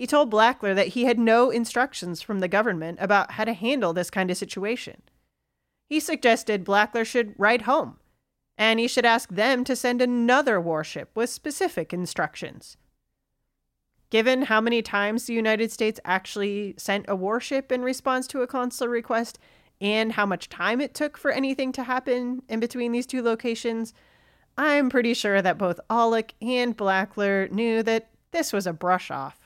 He 0.00 0.06
told 0.06 0.32
Blackler 0.32 0.74
that 0.74 0.88
he 0.88 1.04
had 1.04 1.18
no 1.18 1.50
instructions 1.50 2.22
from 2.22 2.40
the 2.40 2.48
government 2.48 2.96
about 3.02 3.32
how 3.32 3.44
to 3.44 3.52
handle 3.52 3.92
this 3.92 4.08
kind 4.08 4.30
of 4.30 4.38
situation. 4.38 5.02
He 5.90 6.00
suggested 6.00 6.64
Blackler 6.64 7.04
should 7.04 7.34
write 7.36 7.62
home, 7.62 7.98
and 8.56 8.80
he 8.80 8.88
should 8.88 9.04
ask 9.04 9.28
them 9.28 9.62
to 9.64 9.76
send 9.76 10.00
another 10.00 10.58
warship 10.58 11.10
with 11.14 11.28
specific 11.28 11.92
instructions. 11.92 12.78
Given 14.08 14.44
how 14.44 14.58
many 14.62 14.80
times 14.80 15.26
the 15.26 15.34
United 15.34 15.70
States 15.70 16.00
actually 16.02 16.76
sent 16.78 17.04
a 17.06 17.14
warship 17.14 17.70
in 17.70 17.82
response 17.82 18.26
to 18.28 18.40
a 18.40 18.46
consular 18.46 18.90
request, 18.90 19.38
and 19.82 20.12
how 20.12 20.24
much 20.24 20.48
time 20.48 20.80
it 20.80 20.94
took 20.94 21.18
for 21.18 21.30
anything 21.30 21.72
to 21.72 21.84
happen 21.84 22.40
in 22.48 22.58
between 22.58 22.92
these 22.92 23.06
two 23.06 23.20
locations, 23.20 23.92
I'm 24.56 24.88
pretty 24.88 25.12
sure 25.12 25.42
that 25.42 25.58
both 25.58 25.78
Aulick 25.90 26.30
and 26.40 26.74
Blackler 26.74 27.50
knew 27.50 27.82
that 27.82 28.08
this 28.30 28.50
was 28.50 28.66
a 28.66 28.72
brush 28.72 29.10
off. 29.10 29.39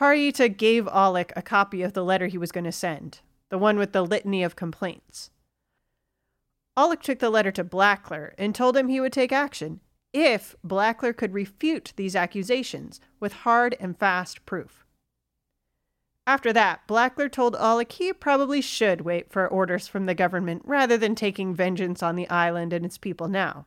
Paraita 0.00 0.56
gave 0.56 0.86
Aulick 0.86 1.30
a 1.36 1.42
copy 1.42 1.82
of 1.82 1.92
the 1.92 2.02
letter 2.02 2.26
he 2.26 2.38
was 2.38 2.50
going 2.50 2.64
to 2.64 2.72
send, 2.72 3.20
the 3.50 3.58
one 3.58 3.76
with 3.76 3.92
the 3.92 4.00
litany 4.00 4.42
of 4.42 4.56
complaints. 4.56 5.30
Aulick 6.74 7.02
took 7.02 7.18
the 7.18 7.28
letter 7.28 7.52
to 7.52 7.62
Blackler 7.62 8.32
and 8.38 8.54
told 8.54 8.78
him 8.78 8.88
he 8.88 8.98
would 8.98 9.12
take 9.12 9.30
action 9.30 9.80
if 10.14 10.56
Blackler 10.66 11.14
could 11.14 11.34
refute 11.34 11.92
these 11.96 12.16
accusations 12.16 12.98
with 13.20 13.44
hard 13.44 13.76
and 13.78 13.98
fast 13.98 14.46
proof. 14.46 14.86
After 16.26 16.50
that, 16.54 16.88
Blackler 16.88 17.30
told 17.30 17.54
Aulick 17.56 17.92
he 17.92 18.14
probably 18.14 18.62
should 18.62 19.02
wait 19.02 19.30
for 19.30 19.46
orders 19.46 19.86
from 19.86 20.06
the 20.06 20.14
government 20.14 20.62
rather 20.64 20.96
than 20.96 21.14
taking 21.14 21.54
vengeance 21.54 22.02
on 22.02 22.16
the 22.16 22.28
island 22.30 22.72
and 22.72 22.86
its 22.86 22.96
people 22.96 23.28
now. 23.28 23.66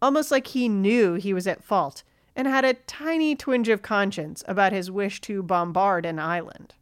Almost 0.00 0.30
like 0.30 0.48
he 0.48 0.68
knew 0.68 1.14
he 1.14 1.34
was 1.34 1.48
at 1.48 1.64
fault 1.64 2.04
and 2.38 2.46
had 2.46 2.64
a 2.64 2.74
tiny 2.74 3.34
twinge 3.34 3.68
of 3.68 3.82
conscience 3.82 4.44
about 4.46 4.72
his 4.72 4.92
wish 4.92 5.20
to 5.20 5.42
bombard 5.42 6.06
an 6.06 6.20
island. 6.20 6.72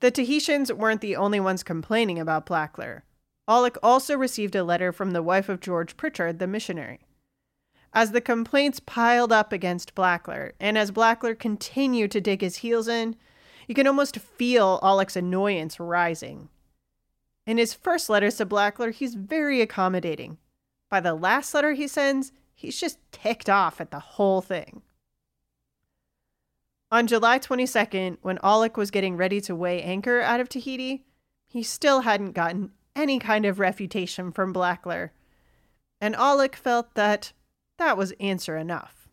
The 0.00 0.10
Tahitians 0.10 0.72
weren't 0.72 1.00
the 1.00 1.14
only 1.14 1.38
ones 1.38 1.62
complaining 1.62 2.18
about 2.18 2.44
Blackler. 2.44 3.02
Aulick 3.48 3.76
also 3.84 4.16
received 4.16 4.56
a 4.56 4.64
letter 4.64 4.90
from 4.90 5.12
the 5.12 5.22
wife 5.22 5.48
of 5.48 5.60
George 5.60 5.96
Pritchard, 5.96 6.40
the 6.40 6.48
missionary. 6.48 7.06
As 7.94 8.10
the 8.10 8.20
complaints 8.20 8.80
piled 8.80 9.32
up 9.32 9.52
against 9.52 9.94
Blackler, 9.94 10.52
and 10.58 10.76
as 10.76 10.90
Blackler 10.90 11.38
continued 11.38 12.10
to 12.10 12.20
dig 12.20 12.40
his 12.40 12.56
heels 12.56 12.88
in, 12.88 13.14
you 13.68 13.76
can 13.76 13.86
almost 13.86 14.18
feel 14.18 14.80
Aulick's 14.82 15.14
annoyance 15.14 15.78
rising. 15.78 16.48
In 17.46 17.58
his 17.58 17.72
first 17.72 18.10
letters 18.10 18.38
to 18.38 18.44
Blackler, 18.44 18.92
he's 18.92 19.14
very 19.14 19.60
accommodating. 19.60 20.38
By 20.90 20.98
the 20.98 21.14
last 21.14 21.54
letter 21.54 21.74
he 21.74 21.86
sends, 21.86 22.32
he's 22.56 22.80
just 22.80 22.98
ticked 23.12 23.48
off 23.48 23.80
at 23.80 23.92
the 23.92 24.00
whole 24.00 24.40
thing. 24.40 24.82
On 26.90 27.06
July 27.06 27.38
22nd, 27.38 28.18
when 28.22 28.38
Aulick 28.38 28.76
was 28.76 28.90
getting 28.90 29.16
ready 29.16 29.40
to 29.42 29.54
weigh 29.54 29.82
anchor 29.82 30.20
out 30.20 30.40
of 30.40 30.48
Tahiti, 30.48 31.04
he 31.46 31.62
still 31.62 32.00
hadn't 32.00 32.32
gotten 32.32 32.72
any 32.96 33.18
kind 33.18 33.44
of 33.44 33.60
refutation 33.60 34.32
from 34.32 34.54
Blackler. 34.54 35.10
And 36.00 36.14
Aulick 36.14 36.54
felt 36.54 36.94
that 36.94 37.32
that 37.78 37.96
was 37.96 38.12
answer 38.18 38.56
enough. 38.56 39.08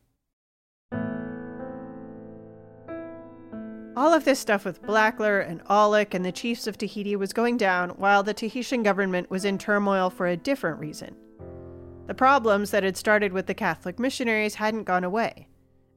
All 3.96 4.12
of 4.12 4.26
this 4.26 4.40
stuff 4.40 4.66
with 4.66 4.82
Blackler 4.82 5.48
and 5.48 5.64
Aulick 5.66 6.14
and 6.14 6.26
the 6.26 6.32
chiefs 6.32 6.66
of 6.66 6.78
Tahiti 6.78 7.16
was 7.16 7.34
going 7.34 7.58
down 7.58 7.92
while 7.92 8.24
the 8.24 8.34
Tahitian 8.34 8.82
government 8.82 9.30
was 9.30 9.46
in 9.46 9.58
turmoil 9.58 10.10
for 10.10 10.26
a 10.26 10.38
different 10.38 10.80
reason. 10.80 11.16
The 12.06 12.14
problems 12.14 12.72
that 12.72 12.84
had 12.84 12.98
started 12.98 13.32
with 13.32 13.48
the 13.48 13.54
Catholic 13.54 13.98
missionaries 13.98 14.56
hadn't 14.56 14.84
gone 14.84 15.06
away. 15.06 15.48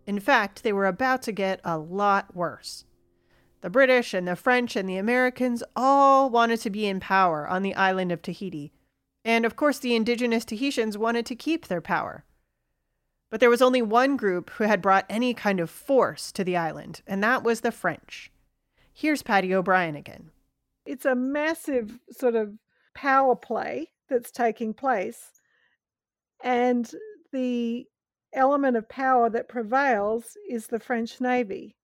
In 0.07 0.21
fact, 0.21 0.63
they 0.63 0.73
were 0.73 0.87
about 0.87 1.21
to 1.23 1.33
get 1.33 1.61
a 1.65 1.79
lot 1.79 2.35
worse. 2.35 2.85
The 3.61 3.71
British 3.71 4.15
and 4.15 4.29
the 4.29 4.37
French 4.37 4.77
and 4.77 4.89
the 4.89 4.99
Americans 4.99 5.65
all 5.75 6.31
wanted 6.31 6.61
to 6.61 6.71
be 6.71 6.87
in 6.87 7.01
power 7.01 7.49
on 7.49 7.63
the 7.63 7.75
island 7.75 8.13
of 8.13 8.23
Tahiti, 8.23 8.73
and 9.25 9.45
of 9.45 9.57
course, 9.57 9.81
the 9.81 9.97
indigenous 9.97 10.45
Tahitians 10.45 10.97
wanted 10.97 11.27
to 11.27 11.35
keep 11.35 11.67
their 11.67 11.81
power. 11.81 12.25
But 13.29 13.41
there 13.41 13.51
was 13.51 13.61
only 13.61 13.83
one 13.83 14.17
group 14.17 14.51
who 14.51 14.65
had 14.65 14.81
brought 14.81 15.07
any 15.11 15.35
kind 15.35 15.59
of 15.59 15.69
force 15.69 16.31
to 16.33 16.45
the 16.45 16.57
island, 16.57 17.03
and 17.09 17.21
that 17.25 17.43
was 17.43 17.63
the 17.63 17.73
French. 17.73 18.31
Here's 18.93 19.25
Patty 19.25 19.53
O'Brien 19.53 19.97
again. 19.97 20.31
It's 20.85 21.05
a 21.05 21.17
massive 21.17 21.99
sort 22.13 22.37
of 22.37 22.55
power 22.95 23.35
play 23.35 23.91
that's 24.09 24.31
taking 24.31 24.73
place, 24.73 25.36
and 26.43 26.91
the 27.33 27.87
element 28.33 28.77
of 28.77 28.89
power 28.89 29.31
that 29.31 29.49
prevails 29.49 30.37
is 30.49 30.67
the 30.67 30.81
French 30.81 31.21
Navy. 31.21 31.77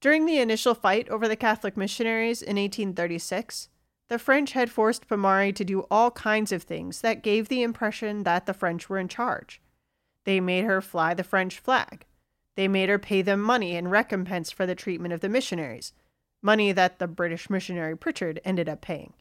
During 0.00 0.26
the 0.26 0.38
initial 0.38 0.74
fight 0.74 1.08
over 1.08 1.28
the 1.28 1.36
Catholic 1.36 1.76
missionaries 1.76 2.42
in 2.42 2.56
1836, 2.56 3.68
the 4.08 4.18
French 4.18 4.52
had 4.52 4.70
forced 4.70 5.08
Pomare 5.08 5.52
to 5.52 5.64
do 5.64 5.86
all 5.90 6.10
kinds 6.10 6.52
of 6.52 6.64
things 6.64 7.00
that 7.00 7.22
gave 7.22 7.48
the 7.48 7.62
impression 7.62 8.24
that 8.24 8.46
the 8.46 8.52
French 8.52 8.88
were 8.88 8.98
in 8.98 9.08
charge. 9.08 9.60
They 10.24 10.40
made 10.40 10.64
her 10.64 10.80
fly 10.80 11.14
the 11.14 11.24
French 11.24 11.58
flag. 11.58 12.04
They 12.56 12.68
made 12.68 12.88
her 12.88 12.98
pay 12.98 13.22
them 13.22 13.40
money 13.40 13.74
in 13.76 13.88
recompense 13.88 14.50
for 14.50 14.66
the 14.66 14.74
treatment 14.74 15.14
of 15.14 15.20
the 15.20 15.28
missionaries, 15.28 15.92
money 16.42 16.72
that 16.72 16.98
the 16.98 17.06
British 17.06 17.48
missionary 17.48 17.96
Pritchard 17.96 18.40
ended 18.44 18.68
up 18.68 18.80
paying. 18.80 19.14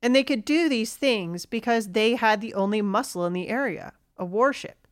And 0.00 0.14
they 0.14 0.22
could 0.22 0.44
do 0.44 0.68
these 0.68 0.94
things 0.94 1.44
because 1.46 1.88
they 1.88 2.14
had 2.14 2.40
the 2.40 2.54
only 2.54 2.80
muscle 2.82 3.26
in 3.26 3.32
the 3.32 3.48
area, 3.48 3.94
a 4.16 4.24
warship. 4.24 4.86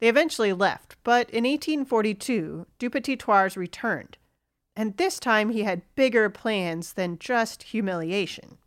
They 0.00 0.08
eventually 0.08 0.52
left, 0.52 0.96
but 1.04 1.30
in 1.30 1.44
1842, 1.44 2.66
Dupetit-Thouars 2.80 3.56
returned, 3.56 4.18
and 4.74 4.96
this 4.96 5.20
time 5.20 5.50
he 5.50 5.62
had 5.62 5.82
bigger 5.94 6.28
plans 6.28 6.94
than 6.94 7.20
just 7.20 7.62
humiliation. 7.62 8.58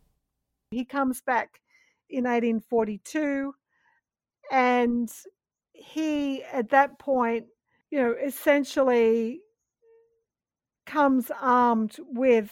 He 0.70 0.86
comes 0.86 1.20
back 1.20 1.60
in 2.08 2.24
1842, 2.24 3.54
and 4.50 5.12
he, 5.74 6.42
at 6.44 6.70
that 6.70 6.98
point, 6.98 7.48
you 7.90 7.98
know, 7.98 8.12
essentially 8.12 9.40
comes 10.86 11.30
armed 11.38 11.96
with 11.98 12.50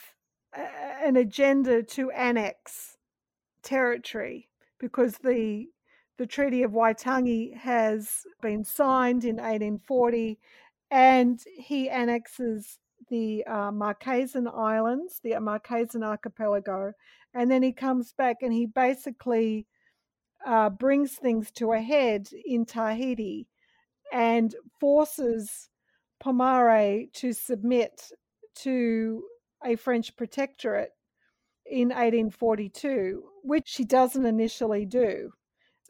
an 0.57 1.17
agenda 1.17 1.83
to 1.83 2.11
annex 2.11 2.97
territory 3.63 4.49
because 4.79 5.19
the 5.19 5.67
the 6.17 6.27
Treaty 6.27 6.63
of 6.63 6.71
Waitangi 6.71 7.57
has 7.57 8.09
been 8.41 8.63
signed 8.65 9.25
in 9.25 9.37
1840, 9.37 10.39
and 10.91 11.41
he 11.57 11.91
annexes 11.91 12.79
the 13.11 13.45
uh, 13.49 13.73
Marquesan 13.73 14.47
Islands, 14.47 15.21
the 15.25 15.33
Marquesan 15.33 16.05
Archipelago, 16.05 16.93
and 17.35 17.51
then 17.51 17.65
he 17.65 17.73
comes 17.73 18.13
back 18.13 18.37
and 18.43 18.53
he 18.53 18.65
basically 18.65 19.67
uh, 20.47 20.71
brings 20.71 21.15
things 21.15 21.51
to 21.53 21.73
a 21.73 21.81
head 21.81 22.29
in 22.45 22.65
Tahiti 22.65 23.49
and 24.13 24.55
forces 24.79 25.69
Pomare 26.23 27.13
to 27.15 27.33
submit 27.33 28.11
to 28.55 29.25
a 29.65 29.77
French 29.77 30.17
protectorate 30.17 30.93
in 31.67 31.89
1842, 31.89 33.23
which 33.43 33.69
she 33.69 33.85
doesn't 33.85 34.27
initially 34.27 34.85
do. 34.85 35.33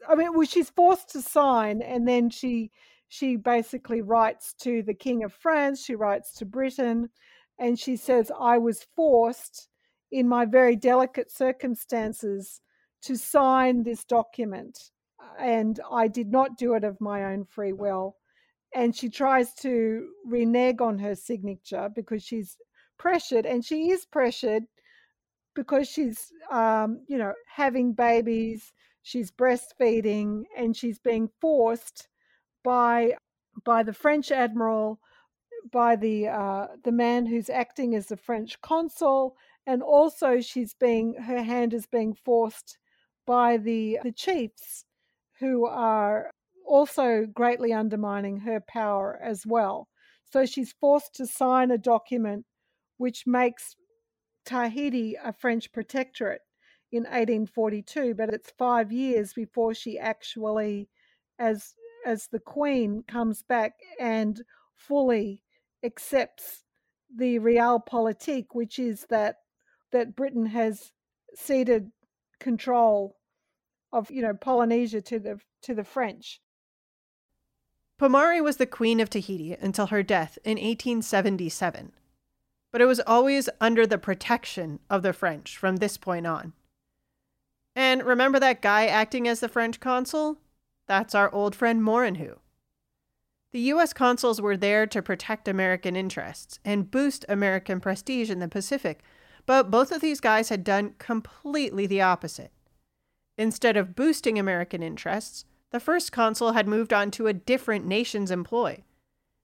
I 0.07 0.15
mean, 0.15 0.33
well, 0.33 0.47
she's 0.47 0.69
forced 0.69 1.09
to 1.09 1.21
sign, 1.21 1.81
and 1.81 2.07
then 2.07 2.29
she 2.29 2.71
she 3.07 3.35
basically 3.35 4.01
writes 4.01 4.53
to 4.61 4.81
the 4.81 4.93
King 4.93 5.23
of 5.23 5.33
France. 5.33 5.83
She 5.83 5.95
writes 5.95 6.33
to 6.37 6.45
Britain, 6.45 7.09
and 7.59 7.79
she 7.79 7.95
says, 7.95 8.31
"I 8.37 8.57
was 8.57 8.87
forced, 8.95 9.69
in 10.11 10.27
my 10.27 10.45
very 10.45 10.75
delicate 10.75 11.31
circumstances, 11.31 12.61
to 13.01 13.15
sign 13.15 13.83
this 13.83 14.03
document, 14.03 14.91
and 15.39 15.79
I 15.91 16.07
did 16.07 16.31
not 16.31 16.57
do 16.57 16.73
it 16.73 16.83
of 16.83 17.01
my 17.01 17.25
own 17.25 17.45
free 17.45 17.73
will." 17.73 18.17
And 18.73 18.95
she 18.95 19.09
tries 19.09 19.53
to 19.55 20.09
renege 20.25 20.81
on 20.81 20.99
her 20.99 21.15
signature 21.15 21.89
because 21.93 22.23
she's 22.23 22.57
pressured, 22.97 23.45
and 23.45 23.63
she 23.63 23.89
is 23.89 24.05
pressured 24.05 24.63
because 25.55 25.87
she's, 25.87 26.31
um, 26.51 27.01
you 27.07 27.17
know, 27.17 27.33
having 27.47 27.93
babies 27.93 28.73
she's 29.05 29.31
breastfeeding 29.31 30.43
and 30.57 30.75
she's 30.75 30.99
being 30.99 31.29
forced 31.39 32.07
by 32.63 33.13
by 33.63 33.83
the 33.83 33.93
French 33.93 34.31
admiral, 34.31 34.99
by 35.71 35.95
the 35.95 36.27
uh, 36.27 36.67
the 36.83 36.91
man 36.91 37.25
who's 37.25 37.49
acting 37.49 37.95
as 37.95 38.07
the 38.07 38.17
French 38.17 38.59
consul, 38.61 39.37
and 39.65 39.81
also 39.81 40.41
she's 40.41 40.73
being 40.73 41.13
her 41.13 41.43
hand 41.43 41.73
is 41.73 41.85
being 41.85 42.13
forced 42.13 42.77
by 43.25 43.57
the 43.57 43.99
the 44.03 44.11
chiefs 44.11 44.85
who 45.39 45.65
are 45.67 46.31
also 46.65 47.25
greatly 47.27 47.71
undermining 47.71 48.37
her 48.39 48.59
power 48.67 49.19
as 49.23 49.45
well. 49.45 49.87
So 50.33 50.45
she's 50.45 50.73
forced 50.73 51.13
to 51.15 51.27
sign 51.27 51.71
a 51.71 51.77
document 51.77 52.45
which 52.97 53.25
makes 53.25 53.75
Tahiti 54.45 55.15
a 55.21 55.33
French 55.33 55.71
protectorate 55.71 56.41
in 56.91 57.03
1842, 57.03 58.13
but 58.13 58.33
it's 58.33 58.51
five 58.57 58.91
years 58.91 59.33
before 59.33 59.73
she 59.73 59.97
actually, 59.99 60.89
as 61.39 61.73
as 62.05 62.27
the 62.27 62.39
Queen, 62.39 63.03
comes 63.07 63.41
back 63.41 63.73
and 63.99 64.43
fully 64.75 65.41
accepts 65.83 66.63
the 67.15 67.39
Real 67.39 67.79
realpolitik, 67.79 68.47
which 68.53 68.79
is 68.79 69.05
that 69.09 69.37
that 69.91 70.15
Britain 70.15 70.45
has 70.45 70.91
ceded 71.35 71.91
control 72.39 73.17
of 73.91 74.11
you 74.11 74.21
know 74.21 74.33
Polynesia 74.33 75.01
to 75.01 75.19
the 75.19 75.39
to 75.63 75.73
the 75.73 75.83
French. 75.83 76.41
Pomare 77.97 78.43
was 78.43 78.57
the 78.57 78.65
queen 78.65 78.99
of 78.99 79.09
Tahiti 79.09 79.53
until 79.53 79.87
her 79.87 80.03
death 80.03 80.37
in 80.43 80.57
1877, 80.57 81.93
but 82.75 82.81
it 82.81 82.87
was 82.87 82.99
always 83.07 83.47
under 83.61 83.87
the 83.87 83.97
protection 83.97 84.81
of 84.89 85.01
the 85.01 85.13
French 85.13 85.55
from 85.55 85.77
this 85.77 85.95
point 85.95 86.27
on. 86.27 86.51
And 87.73 88.03
remember 88.03 88.37
that 88.37 88.61
guy 88.61 88.87
acting 88.87 89.29
as 89.29 89.39
the 89.39 89.47
French 89.47 89.79
consul? 89.79 90.39
That's 90.85 91.15
our 91.15 91.33
old 91.33 91.55
friend 91.55 91.81
Moerenhout. 91.81 92.39
The 93.53 93.61
U.S. 93.61 93.93
consuls 93.93 94.41
were 94.41 94.57
there 94.57 94.85
to 94.87 95.01
protect 95.01 95.47
American 95.47 95.95
interests 95.95 96.59
and 96.65 96.91
boost 96.91 97.23
American 97.29 97.79
prestige 97.79 98.29
in 98.29 98.39
the 98.39 98.49
Pacific, 98.49 98.99
but 99.45 99.71
both 99.71 99.93
of 99.93 100.01
these 100.01 100.19
guys 100.19 100.49
had 100.49 100.65
done 100.65 100.95
completely 100.97 101.87
the 101.87 102.01
opposite. 102.01 102.51
Instead 103.37 103.77
of 103.77 103.95
boosting 103.95 104.37
American 104.37 104.83
interests, 104.83 105.45
the 105.71 105.79
first 105.79 106.11
consul 106.11 106.51
had 106.51 106.67
moved 106.67 106.91
on 106.91 107.09
to 107.11 107.27
a 107.27 107.33
different 107.33 107.85
nation's 107.85 108.31
employ. 108.31 108.83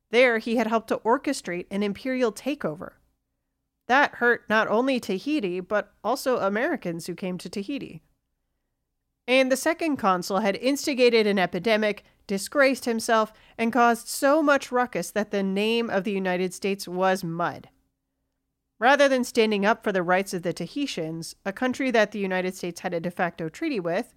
There, 0.09 0.39
he 0.39 0.57
had 0.57 0.67
helped 0.67 0.89
to 0.89 0.97
orchestrate 0.97 1.67
an 1.71 1.81
imperial 1.81 2.33
takeover. 2.33 2.95
That 3.91 4.15
hurt 4.15 4.45
not 4.47 4.69
only 4.69 5.01
Tahiti, 5.01 5.59
but 5.59 5.91
also 6.01 6.37
Americans 6.37 7.07
who 7.07 7.13
came 7.13 7.37
to 7.37 7.49
Tahiti. 7.49 8.01
And 9.27 9.51
the 9.51 9.57
second 9.57 9.97
consul 9.97 10.39
had 10.39 10.55
instigated 10.55 11.27
an 11.27 11.37
epidemic, 11.37 12.05
disgraced 12.25 12.85
himself, 12.85 13.33
and 13.57 13.73
caused 13.73 14.07
so 14.07 14.41
much 14.41 14.71
ruckus 14.71 15.11
that 15.11 15.31
the 15.31 15.43
name 15.43 15.89
of 15.89 16.05
the 16.05 16.13
United 16.13 16.53
States 16.53 16.87
was 16.87 17.25
mud. 17.25 17.67
Rather 18.79 19.09
than 19.09 19.25
standing 19.25 19.65
up 19.65 19.83
for 19.83 19.91
the 19.91 20.03
rights 20.03 20.33
of 20.33 20.43
the 20.43 20.53
Tahitians, 20.53 21.35
a 21.45 21.51
country 21.51 21.91
that 21.91 22.13
the 22.13 22.19
United 22.19 22.55
States 22.55 22.79
had 22.79 22.93
a 22.93 23.01
de 23.01 23.11
facto 23.11 23.49
treaty 23.49 23.81
with, 23.81 24.13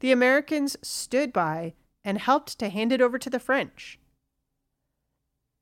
the 0.00 0.10
Americans 0.10 0.76
stood 0.82 1.32
by 1.32 1.74
and 2.02 2.18
helped 2.18 2.58
to 2.58 2.68
hand 2.68 2.90
it 2.90 3.00
over 3.00 3.18
to 3.20 3.30
the 3.30 3.38
French. 3.38 4.00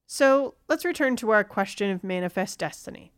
So 0.07 0.55
let's 0.67 0.87
return 0.87 1.15
to 1.17 1.29
our 1.33 1.45
question 1.45 1.91
of 1.91 2.03
manifest 2.03 2.59
destiny. 2.59 3.13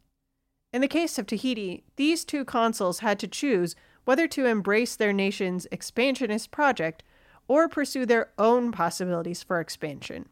In 0.72 0.80
the 0.80 0.88
case 0.88 1.18
of 1.18 1.26
Tahiti, 1.26 1.84
these 1.96 2.24
two 2.24 2.44
consuls 2.44 3.00
had 3.00 3.18
to 3.20 3.28
choose 3.28 3.76
whether 4.04 4.26
to 4.28 4.46
embrace 4.46 4.96
their 4.96 5.12
nation's 5.12 5.66
expansionist 5.70 6.50
project 6.50 7.02
or 7.46 7.68
pursue 7.68 8.06
their 8.06 8.30
own 8.38 8.72
possibilities 8.72 9.42
for 9.42 9.60
expansion. 9.60 10.28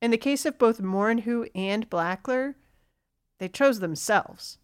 In 0.00 0.10
the 0.10 0.16
case 0.16 0.46
of 0.46 0.58
both 0.58 0.80
Moerenhout 0.80 1.50
and 1.54 1.88
Blackler, 1.90 2.54
they 3.38 3.48
chose 3.48 3.80
themselves. 3.80 4.58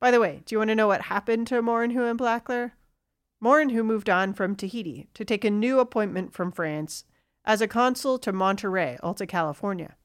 By 0.00 0.10
the 0.10 0.20
way, 0.20 0.42
do 0.44 0.54
you 0.54 0.58
want 0.58 0.68
to 0.68 0.76
know 0.76 0.86
what 0.86 1.02
happened 1.02 1.48
to 1.48 1.60
Moerenhout 1.60 2.10
and 2.10 2.18
Blackler? 2.18 2.72
Moerenhout 3.42 3.84
moved 3.84 4.08
on 4.08 4.32
from 4.32 4.54
Tahiti 4.54 5.08
to 5.14 5.24
take 5.24 5.44
a 5.44 5.50
new 5.50 5.80
appointment 5.80 6.32
from 6.32 6.52
France 6.52 7.04
as 7.44 7.60
a 7.60 7.68
consul 7.68 8.18
to 8.18 8.32
Monterey, 8.32 8.98
Alta 9.02 9.26
California. 9.26 9.96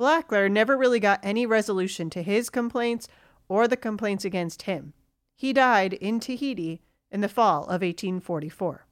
Blackler 0.00 0.48
never 0.50 0.76
really 0.76 1.00
got 1.00 1.18
any 1.24 1.44
resolution 1.44 2.08
to 2.10 2.22
his 2.22 2.50
complaints 2.50 3.08
or 3.48 3.66
the 3.66 3.76
complaints 3.76 4.24
against 4.24 4.62
him. 4.62 4.92
He 5.34 5.52
died 5.52 5.94
in 5.94 6.20
Tahiti 6.20 6.82
in 7.10 7.20
the 7.20 7.28
fall 7.28 7.62
of 7.64 7.82
1844. 7.82 8.84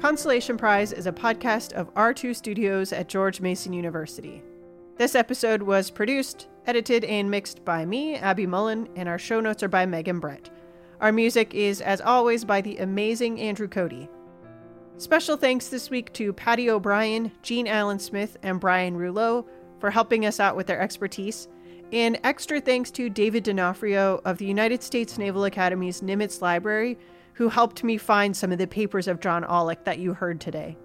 Consolation 0.00 0.56
Prize 0.56 0.92
is 0.92 1.06
a 1.06 1.12
podcast 1.12 1.74
of 1.74 1.92
R2 1.94 2.34
Studios 2.34 2.90
at 2.90 3.08
George 3.08 3.42
Mason 3.42 3.74
University. 3.74 4.42
This 4.96 5.14
episode 5.14 5.62
was 5.62 5.90
produced, 5.90 6.48
edited, 6.66 7.04
and 7.04 7.30
mixed 7.30 7.62
by 7.66 7.84
me, 7.84 8.16
Abby 8.16 8.46
Mullen, 8.46 8.88
and 8.96 9.06
our 9.06 9.18
show 9.18 9.40
notes 9.40 9.62
are 9.62 9.68
by 9.68 9.84
Megan 9.84 10.18
Brett. 10.18 10.48
Our 11.02 11.12
music 11.12 11.52
is, 11.54 11.82
as 11.82 12.00
always, 12.00 12.46
by 12.46 12.62
the 12.62 12.78
amazing 12.78 13.38
Andrew 13.40 13.68
Cody. 13.68 14.08
Special 15.00 15.38
thanks 15.38 15.68
this 15.68 15.88
week 15.88 16.12
to 16.12 16.30
Patty 16.30 16.68
O'Brien, 16.68 17.32
Gene 17.40 17.66
Allen 17.66 17.98
Smith, 17.98 18.36
and 18.42 18.60
Brian 18.60 18.94
Rouleau 18.94 19.46
for 19.78 19.90
helping 19.90 20.26
us 20.26 20.38
out 20.38 20.56
with 20.56 20.66
their 20.66 20.78
expertise. 20.78 21.48
And 21.90 22.20
extra 22.22 22.60
thanks 22.60 22.90
to 22.90 23.08
David 23.08 23.44
D'Onofrio 23.44 24.20
of 24.26 24.36
the 24.36 24.44
United 24.44 24.82
States 24.82 25.16
Naval 25.16 25.46
Academy's 25.46 26.02
Nimitz 26.02 26.42
Library 26.42 26.98
who 27.32 27.48
helped 27.48 27.82
me 27.82 27.96
find 27.96 28.36
some 28.36 28.52
of 28.52 28.58
the 28.58 28.66
papers 28.66 29.08
of 29.08 29.20
John 29.20 29.42
Aulich 29.44 29.82
that 29.84 30.00
you 30.00 30.12
heard 30.12 30.38
today. 30.38 30.76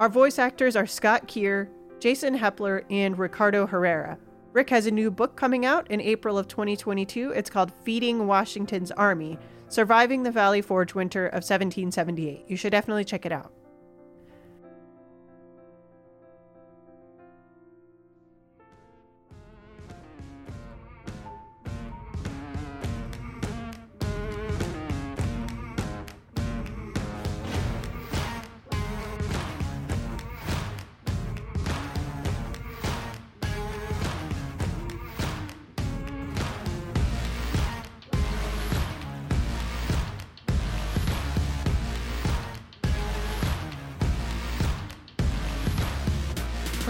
Our 0.00 0.08
voice 0.08 0.40
actors 0.40 0.74
are 0.74 0.84
Scott 0.84 1.28
Keir, 1.28 1.70
Jason 2.00 2.36
Hepler, 2.36 2.82
and 2.90 3.16
Ricardo 3.16 3.64
Herrera. 3.64 4.18
Rick 4.52 4.70
has 4.70 4.86
a 4.86 4.90
new 4.90 5.12
book 5.12 5.36
coming 5.36 5.64
out 5.64 5.88
in 5.88 6.00
April 6.00 6.36
of 6.36 6.48
2022. 6.48 7.30
It's 7.30 7.48
called 7.48 7.72
Feeding 7.84 8.26
Washington's 8.26 8.90
Army 8.90 9.38
Surviving 9.68 10.22
the 10.22 10.30
Valley 10.30 10.60
Forge 10.60 10.94
Winter 10.94 11.26
of 11.26 11.42
1778. 11.42 12.44
You 12.46 12.56
should 12.56 12.72
definitely 12.72 13.04
check 13.04 13.24
it 13.24 13.32
out. 13.32 13.53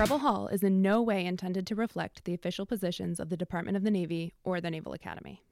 Preble 0.04 0.18
Hall 0.18 0.48
is 0.48 0.62
in 0.62 0.82
no 0.82 1.00
way 1.00 1.24
intended 1.24 1.66
to 1.66 1.74
reflect 1.74 2.26
the 2.26 2.34
official 2.34 2.66
positions 2.66 3.18
of 3.18 3.30
the 3.30 3.38
Department 3.38 3.74
of 3.74 3.84
the 3.84 3.90
Navy 3.90 4.34
or 4.44 4.60
the 4.60 4.70
Naval 4.70 4.92
Academy. 4.92 5.44